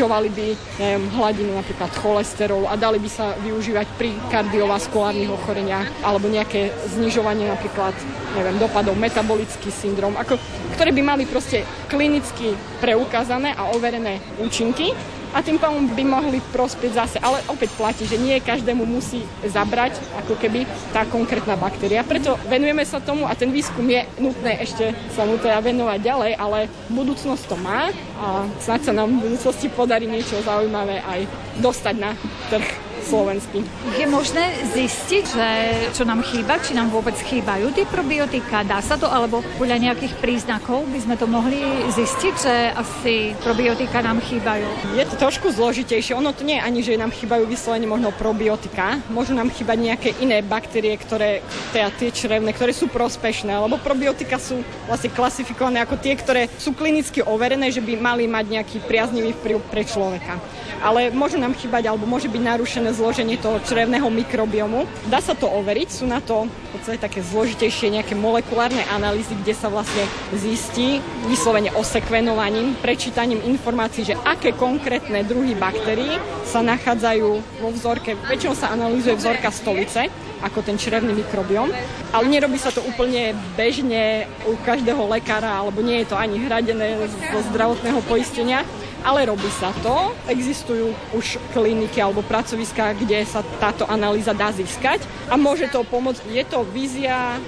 [0.00, 0.48] znižovali by
[0.80, 7.44] neviem, hladinu napríklad cholesterolu a dali by sa využívať pri kardiovaskulárnych ochoreniach alebo nejaké znižovanie
[7.44, 7.92] napríklad
[8.32, 10.40] neviem, dopadov metabolický syndrom, ako,
[10.72, 14.96] ktoré by mali proste klinicky preukázané a overené účinky
[15.30, 17.16] a tým pádom by mohli prospieť zase.
[17.22, 22.06] Ale opäť platí, že nie každému musí zabrať ako keby tá konkrétna baktéria.
[22.06, 26.32] Preto venujeme sa tomu a ten výskum je nutné ešte sa mu teda venovať ďalej,
[26.34, 26.58] ale
[26.90, 27.88] budúcnosť to má
[28.20, 31.20] a snad sa nám v budúcnosti podarí niečo zaujímavé aj
[31.62, 32.10] dostať na
[32.50, 33.64] trh slovenský.
[33.98, 35.48] Je možné zistiť, že
[35.96, 38.62] čo nám chýba, či nám vôbec chýbajú tie probiotika?
[38.66, 44.04] Dá sa to, alebo podľa nejakých príznakov by sme to mohli zistiť, že asi probiotika
[44.04, 44.96] nám chýbajú?
[44.96, 46.16] Je to trošku zložitejšie.
[46.16, 49.00] Ono to nie je ani, že nám chýbajú vyslovene možno probiotika.
[49.08, 51.42] Môžu nám chýbať nejaké iné baktérie, ktoré,
[51.72, 56.76] teda tie črevné, ktoré sú prospešné, lebo probiotika sú vlastne klasifikované ako tie, ktoré sú
[56.76, 60.36] klinicky overené, že by mali mať nejaký priaznivý vplyv pre človeka.
[60.80, 64.86] Ale môžu nám chýbať, alebo môže byť narušené zloženie toho črevného mikrobiomu.
[65.08, 69.54] Dá sa to overiť, sú na to v podstate také zložitejšie nejaké molekulárne analýzy, kde
[69.54, 77.28] sa vlastne zistí vyslovene osekvenovaním, prečítaním informácií, že aké konkrétne druhy baktérií sa nachádzajú
[77.62, 78.14] vo vzorke.
[78.28, 80.10] Väčšinou sa analýzuje vzorka stolice,
[80.40, 81.68] ako ten črevný mikrobiom.
[82.10, 86.96] Ale nerobí sa to úplne bežne u každého lekára, alebo nie je to ani hradené
[87.30, 88.64] zo zdravotného poistenia
[89.04, 90.12] ale robí sa to.
[90.28, 96.22] Existujú už kliniky alebo pracoviská, kde sa táto analýza dá získať a môže to pomôcť.
[96.30, 97.40] Je to vízia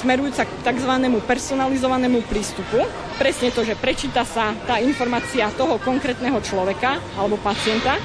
[0.00, 0.92] smerujúca k tzv.
[1.24, 2.82] personalizovanému prístupu.
[3.16, 7.96] Presne to, že prečíta sa tá informácia toho konkrétneho človeka alebo pacienta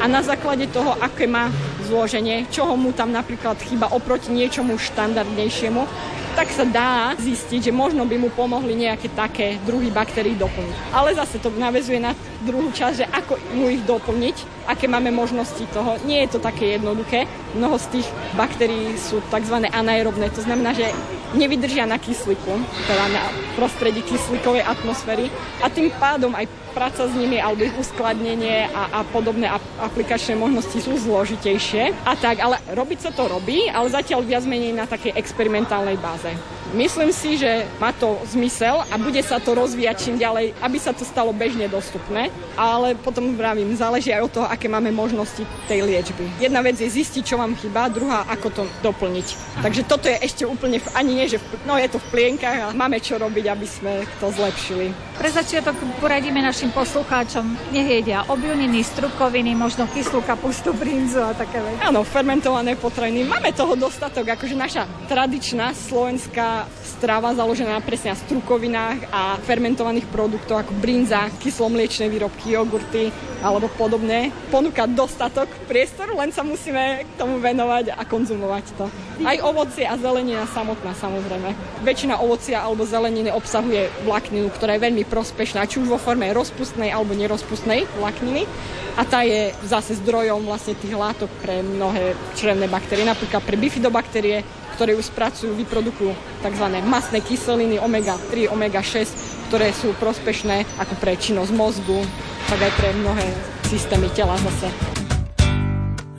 [0.00, 1.52] a na základe toho, aké má
[1.84, 5.84] zloženie, čoho mu tam napríklad chyba oproti niečomu štandardnejšiemu,
[6.32, 10.76] tak sa dá zistiť, že možno by mu pomohli nejaké také druhy baktérií doplniť.
[10.96, 15.62] Ale zase to navezuje na druhú časť, že ako mu ich doplniť, aké máme možnosti
[15.70, 15.98] toho.
[16.06, 17.26] Nie je to také jednoduché.
[17.54, 19.56] Mnoho z tých baktérií sú tzv.
[19.68, 20.88] anaerobné, to znamená, že
[21.32, 23.22] nevydržia na kyslíku, teda na
[23.56, 25.32] prostredí kyslíkovej atmosféry
[25.64, 29.48] a tým pádom aj práca s nimi alebo ich uskladnenie a, a podobné
[29.80, 31.92] aplikačné možnosti sú zložitejšie.
[32.08, 36.32] A tak, ale robiť sa to robí, ale zatiaľ viac menej na takej experimentálnej báze.
[36.72, 40.96] Myslím si, že má to zmysel a bude sa to rozvíjať čím ďalej, aby sa
[40.96, 45.84] to stalo bežne dostupné, ale potom vravím, záleží aj od toho, aké máme možnosti tej
[45.84, 46.24] liečby.
[46.40, 49.60] Jedna vec je zistiť, čo vám chýba, druhá, ako to doplniť.
[49.60, 52.66] Takže toto je ešte úplne, ani nie, že v, no je to v plienkach a
[52.72, 54.96] máme čo robiť, aby sme to zlepšili.
[55.20, 61.60] Pre začiatok poradíme našim poslucháčom, nech jedia obilniny, strukoviny, možno kyslú kapustu, brinzu a také
[61.60, 61.84] veci.
[61.84, 63.28] Áno, fermentované potraviny.
[63.28, 70.62] Máme toho dostatok, akože naša tradičná slovenská strava založená presne na strukovinách a fermentovaných produktoch
[70.62, 73.10] ako brinza, kyslomliečné výrobky, jogurty
[73.42, 74.30] alebo podobné.
[74.54, 78.86] Ponúka dostatok priestoru, len sa musíme k tomu venovať a konzumovať to.
[79.26, 81.82] Aj ovocie a zelenina samotná samozrejme.
[81.82, 86.94] Väčšina ovocia alebo zeleniny obsahuje vlákninu, ktorá je veľmi prospešná, či už vo forme rozpustnej
[86.94, 88.46] alebo nerozpustnej vlákniny.
[88.94, 94.44] A tá je zase zdrojom vlastne tých látok pre mnohé črevné baktérie, napríklad pre bifidobaktérie,
[94.74, 96.12] ktoré ju spracujú, vyprodukujú
[96.42, 96.66] tzv.
[96.84, 99.06] masné kyseliny omega-3, omega-6,
[99.52, 102.00] ktoré sú prospešné ako pre činnosť mozgu,
[102.48, 103.26] tak aj pre mnohé
[103.68, 104.68] systémy tela zase.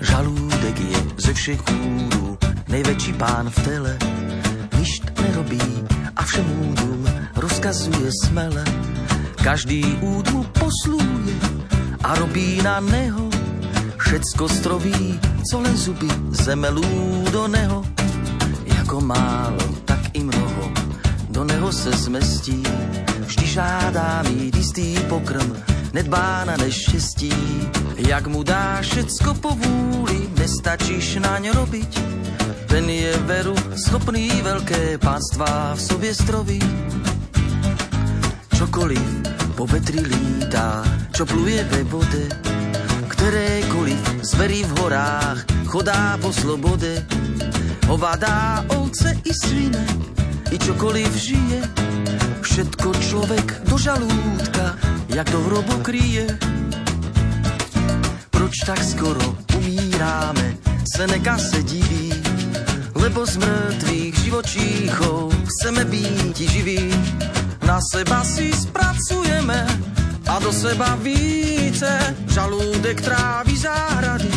[0.03, 2.37] Žalúdek je ze všech údů
[2.67, 3.93] nejväčší pán v tele.
[4.77, 5.61] Ništ nerobí
[6.15, 7.01] a všem údům
[7.35, 8.63] rozkazuje smele.
[9.43, 11.35] Každý úd mu posluje
[12.03, 13.29] a robí na neho
[13.97, 15.19] všecko stroví,
[15.51, 16.85] co len zuby zemelú
[17.31, 17.81] do neho
[18.93, 20.69] ako málo, tak i mnoho
[21.33, 22.61] do neho se zmestí.
[23.25, 25.57] Vždy žádá mít jistý pokrm,
[25.93, 27.33] nedbá na neštěstí.
[27.97, 31.91] Jak mu dá všecko po vůli, nestačíš ňo robiť.
[32.69, 36.61] Ten je veru schopný veľké pánstva v sobě stroví.
[38.53, 39.09] Čokoliv
[39.57, 40.85] po vetri lítá,
[41.17, 42.29] čo pluje ve vode,
[43.09, 47.01] Ktorékoliv zverí v horách chodá po slobode.
[47.87, 49.85] Hovadá, ovce i svine,
[50.51, 51.61] i čokoliv žije.
[52.41, 54.77] Všetko človek do žalúdka,
[55.09, 56.27] jak do hrobu kryje.
[58.29, 60.57] Proč tak skoro umíráme,
[60.95, 62.13] Seneka se diví,
[62.95, 66.93] lebo z mŕtvych živočíchov chceme byť živí.
[67.65, 69.65] Na seba si spracujeme
[70.29, 71.89] a do seba více.
[72.29, 74.29] Žalúdek trávi záhrady,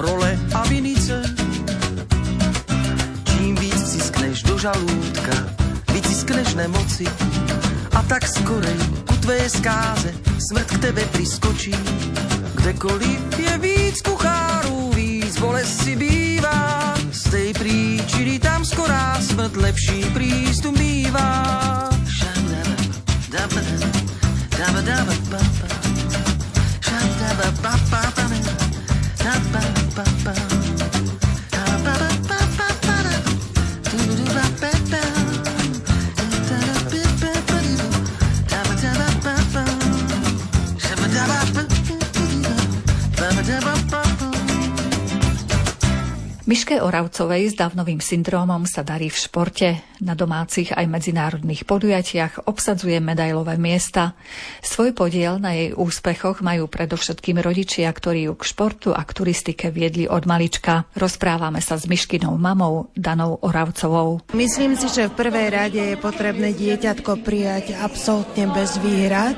[0.00, 1.27] role a vinice.
[4.58, 5.36] Žalúdka,
[5.94, 7.06] vyciskneš nemoci.
[7.94, 10.10] A tak skorej ku tvé skáze
[10.50, 11.74] smrt k tebe priskočí.
[12.58, 16.94] Kdekoliv je víc kuchárů, víc bolesti bývá.
[17.14, 21.58] Z tej príčiny tam skorá smrt lepší prístup bývá.
[46.48, 49.84] Miške Oravcovej s dávnovým syndrómom sa darí v športe.
[50.00, 54.16] Na domácich aj medzinárodných podujatiach obsadzuje medailové miesta.
[54.64, 59.68] Svoj podiel na jej úspechoch majú predovšetkým rodičia, ktorí ju k športu a k turistike
[59.68, 60.88] viedli od malička.
[60.96, 64.24] Rozprávame sa s Miškinou mamou Danou Oravcovou.
[64.32, 69.36] Myslím si, že v prvej rade je potrebné dieťatko prijať absolútne bez výhrad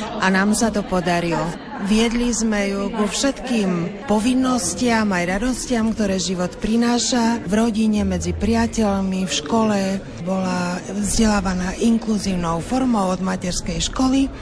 [0.00, 1.44] a nám sa to podarilo.
[1.84, 7.44] Viedli sme ju ku všetkým povinnostiam aj radostiam, ktoré život prináša.
[7.44, 14.32] V rodine, medzi priateľmi, v škole bola vzdelávaná inkluzívnou formou od materskej školy.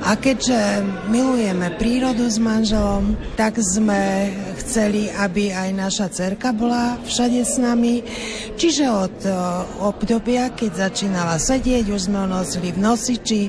[0.00, 0.80] A keďže
[1.12, 4.32] milujeme prírodu s manželom, tak sme
[4.64, 8.00] chceli, aby aj naša cerka bola všade s nami.
[8.56, 9.16] Čiže od
[9.84, 13.42] obdobia, keď začínala sedieť, už sme nosili v nosiči,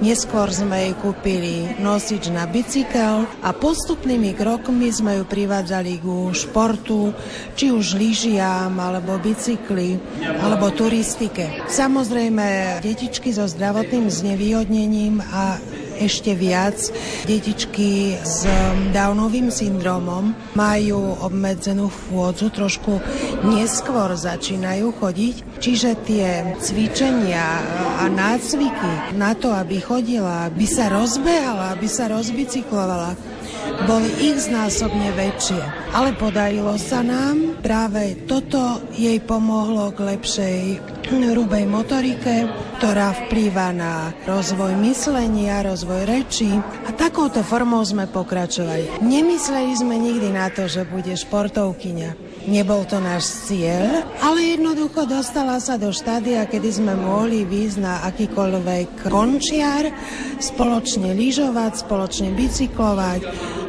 [0.00, 7.12] Neskôr sme jej kúpili nosič na bicykel a postupnými krokmi sme ju privádzali ku športu,
[7.52, 10.00] či už lyžiam, alebo bicykli,
[10.40, 11.68] alebo turistike.
[11.68, 15.60] Samozrejme, detičky so zdravotným znevýhodnením a
[16.00, 16.80] ešte viac.
[17.28, 18.48] Detičky s
[18.90, 22.98] Downovým syndromom majú obmedzenú chôdzu, trošku
[23.44, 27.60] neskôr začínajú chodiť, čiže tie cvičenia
[28.00, 33.14] a nácviky na to, aby chodila, aby sa rozbehala, aby sa rozbicyklovala,
[33.84, 35.60] boli ich znásobne väčšie.
[35.92, 40.58] Ale podarilo sa nám, práve toto jej pomohlo k lepšej
[41.18, 42.46] hrubej motorike,
[42.78, 46.54] ktorá vplýva na rozvoj myslenia, rozvoj reči
[46.86, 49.02] a takouto formou sme pokračovali.
[49.02, 52.30] Nemysleli sme nikdy na to, že bude športovkyňa.
[52.46, 58.06] Nebol to náš cieľ, ale jednoducho dostala sa do štádia, kedy sme mohli výjsť na
[58.06, 59.90] akýkoľvek končiar,
[60.38, 63.22] spoločne lyžovať, spoločne bicyklovať,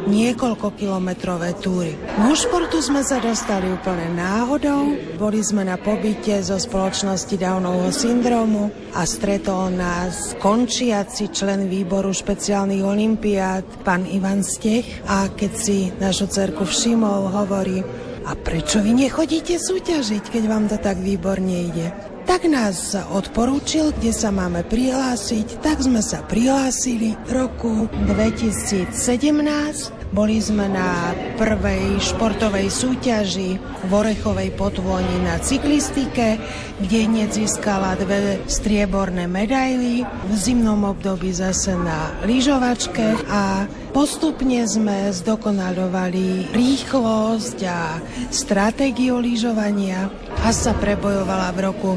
[0.08, 1.94] niekoľko kilometrové túry.
[2.18, 4.98] Ku športu sme sa dostali úplne náhodou.
[5.20, 12.84] Boli sme na pobyte zo spoločnosti Downovho syndromu a stretol nás končiaci člen výboru špeciálnych
[12.84, 15.06] olimpiád, pán Ivan Stech.
[15.08, 17.84] A keď si našu cerku všimol, hovorí,
[18.22, 21.90] a prečo vy nechodíte súťažiť, keď vám to tak výborne ide?
[22.26, 30.68] Tak nás odporúčil, kde sa máme prihlásiť, tak sme sa prihlásili roku 2017 boli sme
[30.68, 33.56] na prvej športovej súťaži
[33.88, 36.36] v Orechovej potvoni na cyklistike,
[36.84, 45.16] kde hneď získala dve strieborné medaily, v zimnom období zase na lyžovačke a postupne sme
[45.16, 50.12] zdokonalovali rýchlosť a stratégiu lyžovania.
[50.44, 51.92] A sa prebojovala v roku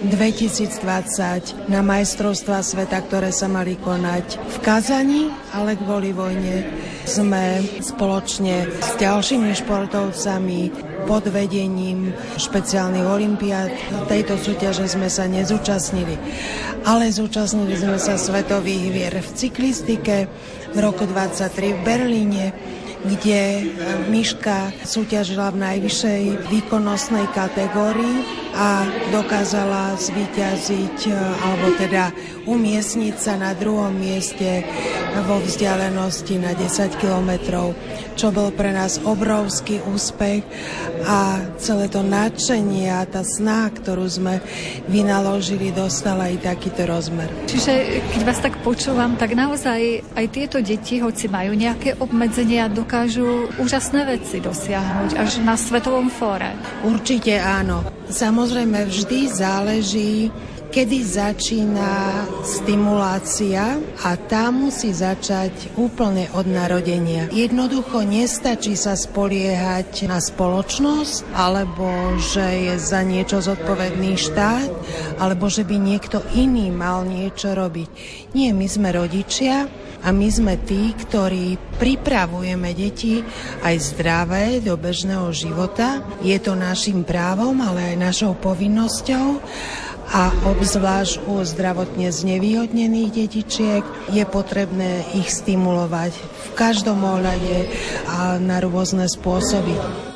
[0.00, 6.64] 2020 na majstrovstva sveta, ktoré sa mali konať v Kazani, ale kvôli vojne
[7.04, 10.60] sme spoločne s ďalšími športovcami
[11.08, 13.70] pod vedením špeciálnych olimpiád.
[14.06, 16.14] Tejto súťaže sme sa nezúčastnili,
[16.84, 20.30] ale zúčastnili sme sa svetových vier v cyklistike
[20.70, 22.46] v roku 23 v Berlíne,
[23.00, 23.64] kde
[24.12, 28.20] Miška súťažila v najvyššej výkonnostnej kategórii
[28.52, 32.12] a dokázala zvíťaziť, alebo teda
[32.44, 34.68] umiestniť sa na druhom mieste
[35.26, 37.74] vo vzdialenosti na 10 kilometrov,
[38.14, 40.42] čo bol pre nás obrovský úspech
[41.06, 44.38] a celé to nadšenie a tá sná, ktorú sme
[44.86, 47.28] vynaložili, dostala aj takýto rozmer.
[47.50, 53.50] Čiže keď vás tak počúvam, tak naozaj aj tieto deti, hoci majú nejaké obmedzenia, dokážu
[53.58, 56.54] úžasné veci dosiahnuť až na svetovom fóre.
[56.86, 57.82] Určite áno.
[58.10, 60.34] Samozrejme vždy záleží
[60.70, 67.26] kedy začína stimulácia a tá musí začať úplne od narodenia.
[67.34, 74.70] Jednoducho nestačí sa spoliehať na spoločnosť, alebo že je za niečo zodpovedný štát,
[75.18, 77.90] alebo že by niekto iný mal niečo robiť.
[78.38, 79.66] Nie, my sme rodičia
[80.00, 83.20] a my sme tí, ktorí pripravujeme deti
[83.66, 86.00] aj zdravé do bežného života.
[86.22, 89.26] Je to našim právom, ale aj našou povinnosťou
[90.10, 97.70] a obzvlášť u zdravotne znevýhodnených detičiek je potrebné ich stimulovať v každom ohľade
[98.10, 100.09] a na rôzne spôsoby.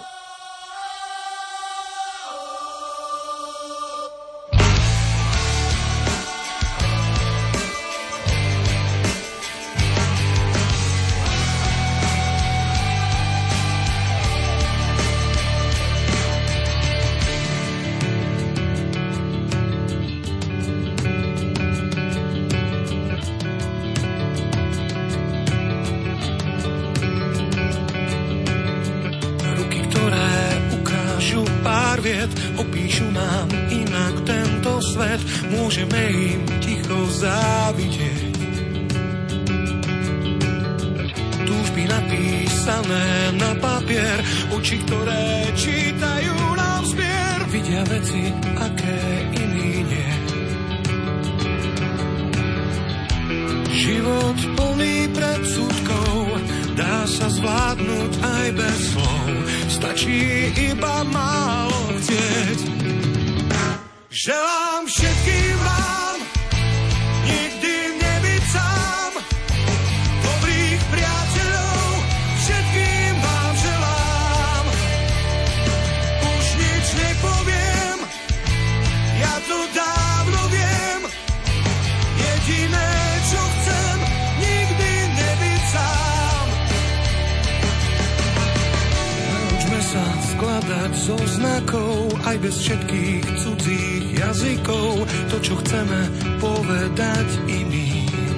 [90.85, 96.01] Ináč so znakov, aj bez všetkých cudzích jazykov, to, čo chceme
[96.37, 98.37] povedať iným.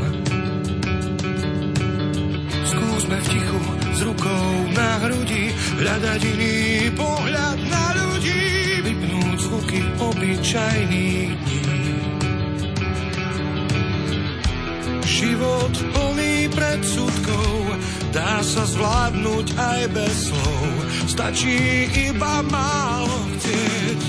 [2.71, 3.63] Skúsme v tichu
[3.99, 4.47] s rukou
[4.79, 5.51] na hrudi
[5.83, 8.47] hľadať iný pohľad na ľudí,
[8.95, 11.83] vypnúť zvuky obyčajných dní.
[15.03, 17.66] Život plný predsudkov,
[18.17, 20.73] Dá sa zvládnuť aj bez slov,
[21.05, 24.01] stačí iba málo chcieť.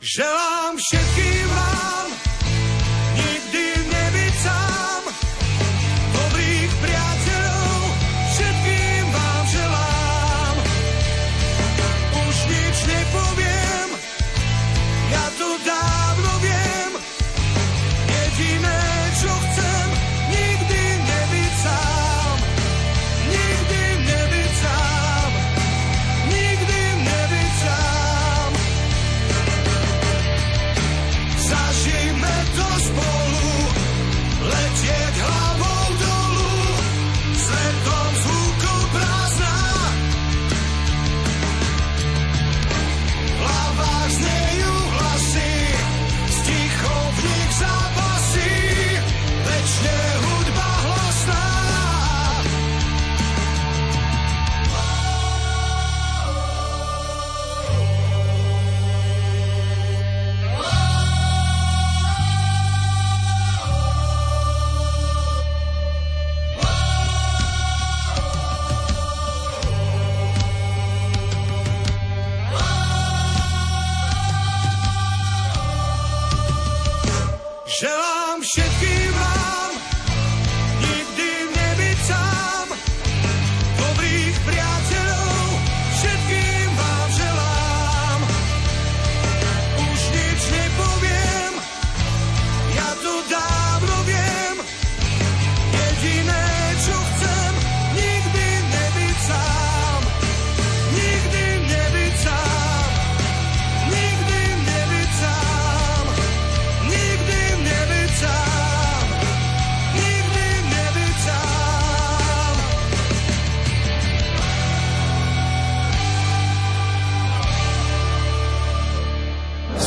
[0.00, 1.41] Želám všetkým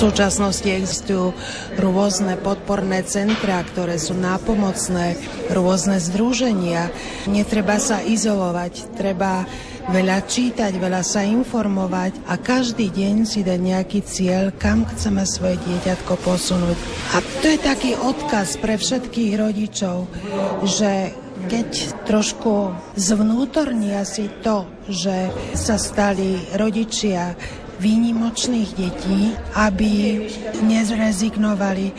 [0.06, 1.34] súčasnosti existujú
[1.82, 5.18] rôzne podporné centra, ktoré sú nápomocné,
[5.50, 6.94] rôzne združenia.
[7.26, 9.50] Netreba sa izolovať, treba
[9.90, 15.58] veľa čítať, veľa sa informovať a každý deň si dať nejaký cieľ, kam chceme svoje
[15.66, 16.78] dieťatko posunúť.
[17.18, 20.06] A to je taký odkaz pre všetkých rodičov,
[20.70, 21.18] že
[21.50, 21.70] keď
[22.06, 27.38] trošku zvnútornia si to, že sa stali rodičia
[27.80, 30.24] výnimočných detí, aby
[30.64, 31.92] nezrezignovali,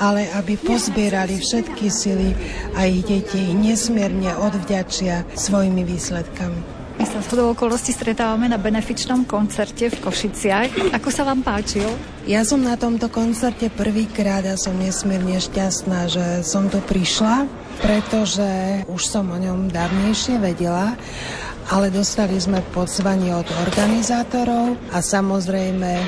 [0.00, 2.32] ale aby pozbierali všetky sily
[2.74, 6.80] a ich deti nesmierne odvďačia svojimi výsledkami.
[7.00, 10.92] My sa s okolností stretávame na benefičnom koncerte v Košiciach.
[10.92, 11.88] Ako sa vám páčil?
[12.28, 17.48] Ja som na tomto koncerte prvýkrát a som nesmierne šťastná, že som tu prišla,
[17.80, 20.92] pretože už som o ňom dávnejšie vedela
[21.68, 26.00] ale dostali sme pozvanie od organizátorov a samozrejme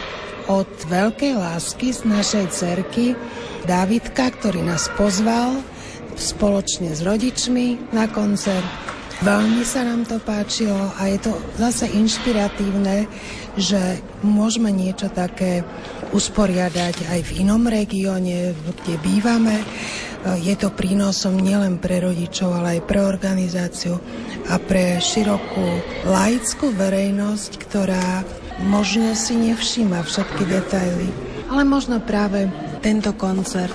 [0.48, 3.12] od veľkej lásky z našej cerky
[3.62, 5.62] Dávidka, ktorý nás pozval
[6.18, 8.66] spoločne s rodičmi na koncert.
[9.22, 13.07] Veľmi sa nám to páčilo a je to zase inšpiratívne,
[13.57, 15.61] že môžeme niečo také
[16.12, 19.61] usporiadať aj v inom regióne, kde bývame.
[20.38, 23.98] Je to prínosom nielen pre rodičov, ale aj pre organizáciu
[24.46, 25.66] a pre širokú
[26.07, 28.22] laickú verejnosť, ktorá
[28.62, 31.09] možno si nevšíma všetky detaily.
[31.50, 32.48] Ale možno práve
[32.80, 33.74] tento koncert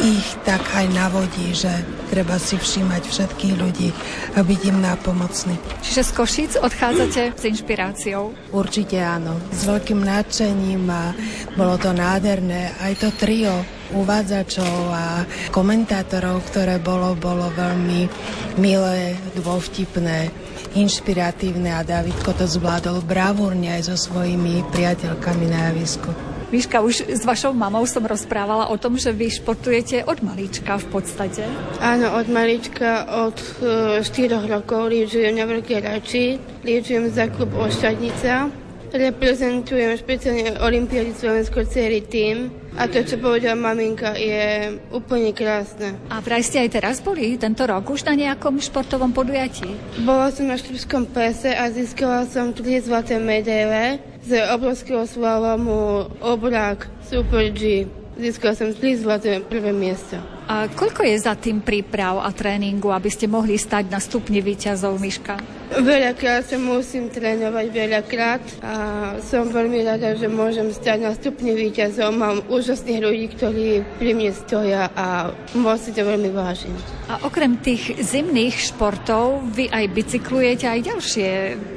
[0.00, 1.70] ich tak aj navodí, že
[2.08, 3.90] treba si všímať všetkých ľudí
[4.34, 5.56] a byť im nápomocný.
[5.82, 8.34] Čiže z Košic odchádzate s inšpiráciou?
[8.54, 11.14] Určite áno, s veľkým nadšením a
[11.58, 12.74] bolo to nádherné.
[12.78, 13.52] Aj to trio
[13.94, 15.22] uvádzačov a
[15.54, 18.10] komentátorov, ktoré bolo, bolo veľmi
[18.58, 20.30] milé, dôvtipné,
[20.74, 26.35] inšpiratívne a Davidko to zvládol bravúrne aj so svojimi priateľkami na javisku.
[26.56, 30.88] Miška, už s vašou mamou som rozprávala o tom, že vy športujete od malička v
[30.88, 31.44] podstate.
[31.84, 38.48] Áno, od malička, od e, 4 rokov lyžujem na Veľkej Rači, lyžujem za klub Ošťadnica,
[38.88, 45.92] reprezentujem špeciálne Olympiády Slovensko celý tým a to, čo povedala maminka, je úplne krásne.
[46.08, 49.76] A vraj ste aj teraz boli tento rok už na nejakom športovom podujatí?
[50.08, 56.90] Bola som na štrbskom pese a získala som tri zlaté medaile z obrovského slalomu obrák
[57.06, 57.86] Super G.
[58.18, 60.18] Získala som 3 zlaté prvé miesto.
[60.46, 64.94] A koľko je za tým príprav a tréningu, aby ste mohli stať na stupni výťazov
[65.02, 65.42] Myška?
[65.74, 68.74] Veľakrát sa musím trénovať, veľakrát a
[69.18, 72.14] som veľmi rada, že môžem stať na stupni výťazov.
[72.14, 76.70] Mám úžasných ľudí, ktorí pri mne stoja a moc si to veľmi vážim.
[77.10, 81.28] A okrem tých zimných športov, vy aj bicyklujete, aj ďalšie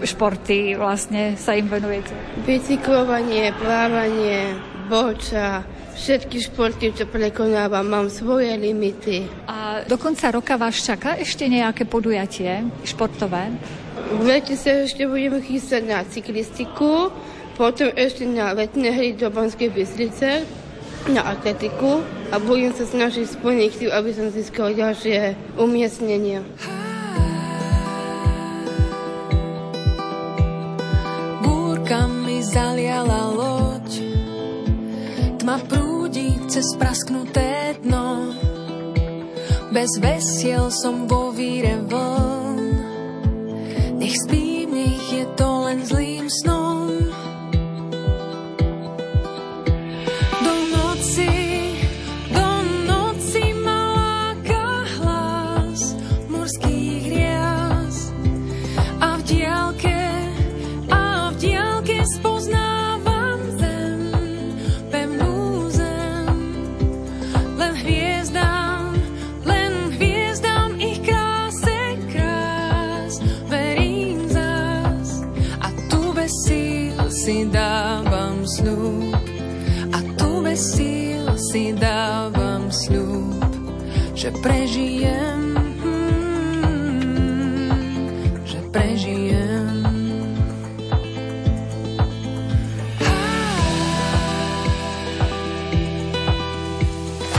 [0.05, 2.13] športy vlastne sa im venujete?
[2.45, 4.53] Bicyklovanie, plávanie,
[4.85, 5.65] boča,
[5.99, 9.27] všetky športy, čo prekonávam, mám svoje limity.
[9.51, 13.51] A do konca roka vás čaká ešte nejaké podujatie športové?
[14.15, 17.11] V lete sa ešte budeme chystať na cyklistiku,
[17.59, 20.47] potom ešte na letné hry do Banskej Bystrice,
[21.11, 21.99] na atletiku
[22.31, 26.43] a budem sa snažiť splniť aby som získal ďalšie umiestnenia.
[31.43, 33.89] Búrka mi zaliala loď,
[35.39, 35.78] tma prú
[36.59, 38.35] cez prasknuté dno.
[39.71, 42.38] Bez vesiel som vo víre vln.
[84.19, 85.55] Že prežijem,
[88.43, 89.79] že prežijem.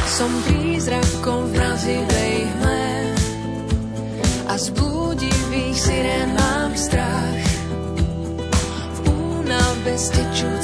[0.09, 2.89] Som prízrakom v mrazivej hme
[4.49, 7.45] a z blúdivých sirén mám strach.
[8.97, 10.60] V únave stečúcich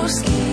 [0.00, 0.49] poslí.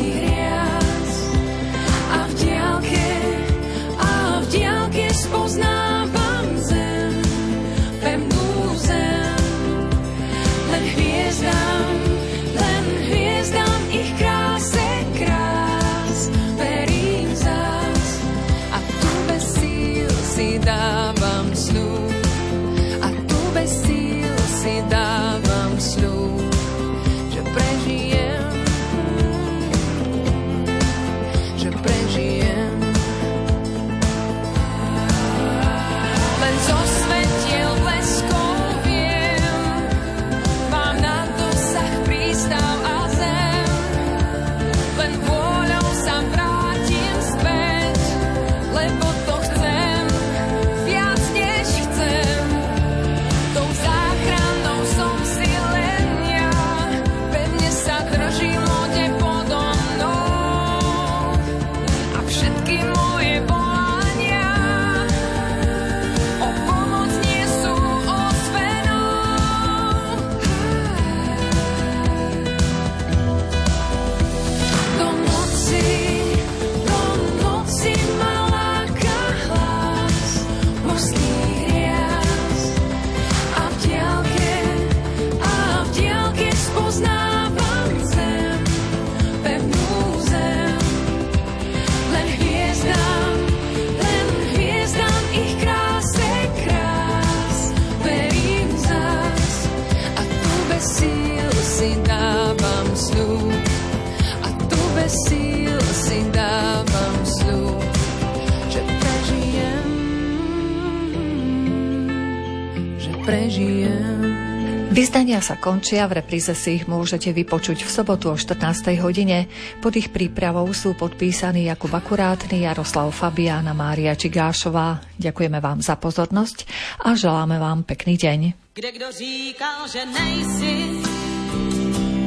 [113.28, 114.48] Prežijem.
[114.88, 118.96] Vyznania sa končia, v repríze si ich môžete vypočuť v sobotu o 14.
[119.04, 119.52] hodine.
[119.84, 125.04] Pod ich prípravou sú podpísaní Jakub Akurátny, Jaroslav Fabiána, Mária Čigášová.
[125.20, 126.66] Ďakujeme vám za pozornosť
[127.04, 128.40] a želáme vám pekný deň.
[128.74, 130.76] Kde kdo říkal, že nejsi,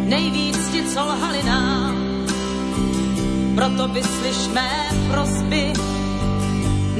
[0.05, 1.95] nejvíc ti co lhali nám.
[3.57, 4.73] Proto vyslyš mé
[5.11, 5.73] prosby,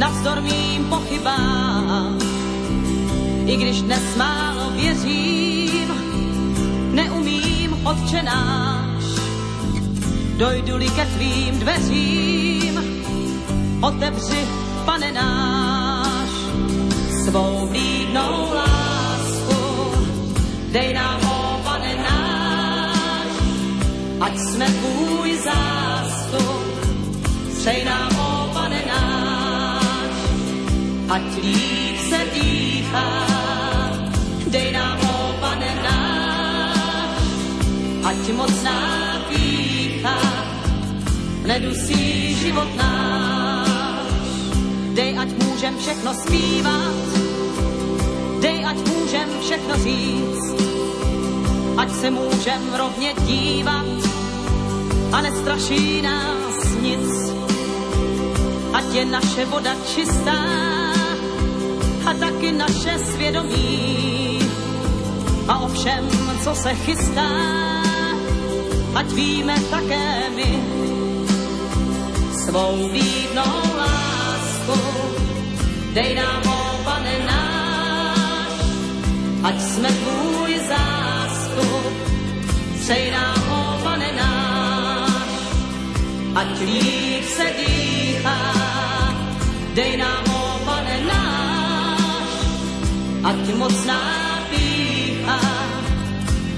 [0.01, 2.30] navzdor mým pochybám.
[3.51, 5.89] I když dnes málo věřím,
[6.91, 9.05] neumím odčenáš.
[10.37, 12.81] Dojdu-li ke tvým dveřím,
[13.83, 14.47] otevři,
[14.85, 16.31] pane náš,
[17.25, 19.59] svou vlídnou lásku.
[20.73, 23.33] Dej nám, o pane náš,
[24.21, 26.63] ať jsme tvůj zástup.
[27.53, 30.15] Střej nám, o pane náš,
[31.09, 33.40] ať líp se dýchá.
[34.51, 37.23] Dej nám, o pane náš,
[38.03, 38.79] ať mocná
[39.31, 40.19] pícha
[41.47, 44.11] nedusí život náš.
[44.95, 47.07] Dej, ať můžem všechno zpívat,
[48.43, 50.47] dej, ať můžem všechno říct,
[51.77, 53.87] ať se můžem rovně dívat
[55.13, 57.11] a nestraší nás nic.
[58.73, 60.43] Ať je naše voda čistá
[62.07, 64.20] a taky naše svědomí
[65.49, 66.09] a o všem,
[66.45, 67.31] co se chystá,
[68.95, 70.51] ať víme také my
[72.51, 74.79] svou výdnou lásku.
[75.95, 78.53] Dej nám, o pane náš,
[79.43, 81.93] ať jsme tvůj zástup.
[82.81, 85.31] Přej nám, o pane náš,
[86.35, 88.55] ať líp se dýchá.
[89.75, 92.31] Dej nám, o pane náš,
[93.25, 94.30] ať mocná pícha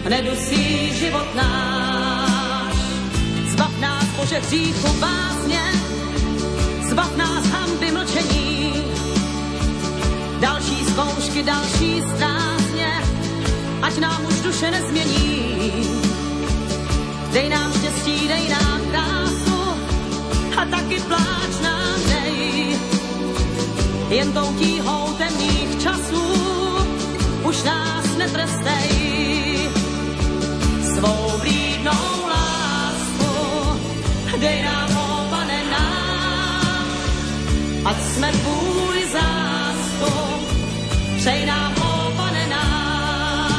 [0.08, 2.76] nedusí život náš.
[3.50, 5.62] Zbav nás, Bože, hříchu bázně,
[6.90, 8.74] zbav nás hamby mlčení.
[10.40, 13.02] Další zkoušky, další strázně,
[13.82, 15.72] ať nám už duše nezmění.
[17.32, 19.62] Dej nám štěstí, dej nám krásu
[20.56, 22.78] a taky pláč nám dej.
[24.08, 26.22] Jen tou tíhou temných časů
[27.44, 28.01] už nás
[34.42, 36.86] Dej nám, o pane náš,
[37.84, 40.42] ať jsme tvůj zástup.
[41.16, 43.52] Přej nám, o pane náš,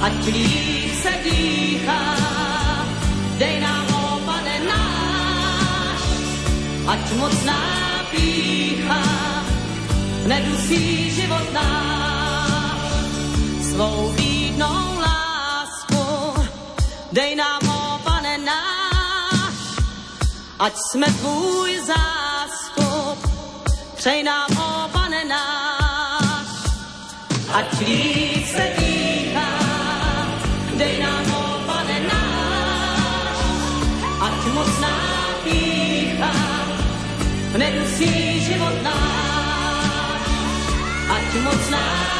[0.00, 2.02] ať líp se dýchá.
[3.38, 6.02] Dej nám, o pane náš,
[6.86, 7.60] ať mocná
[8.10, 9.02] pícha
[10.26, 12.94] nedusí život náš
[13.74, 16.02] svou výdnou lásku.
[17.12, 17.75] Dej nám, o pane náš,
[20.58, 23.30] ať jsme tvůj zástup.
[23.96, 26.46] Přej nám, o pane náš,
[27.52, 29.50] ať líp se dýchá.
[30.76, 33.38] Dej nám, o pane náš,
[34.20, 34.96] ať mocná
[35.44, 36.32] pícha
[37.56, 40.22] nedusí život náš.
[41.08, 42.15] Ať mocná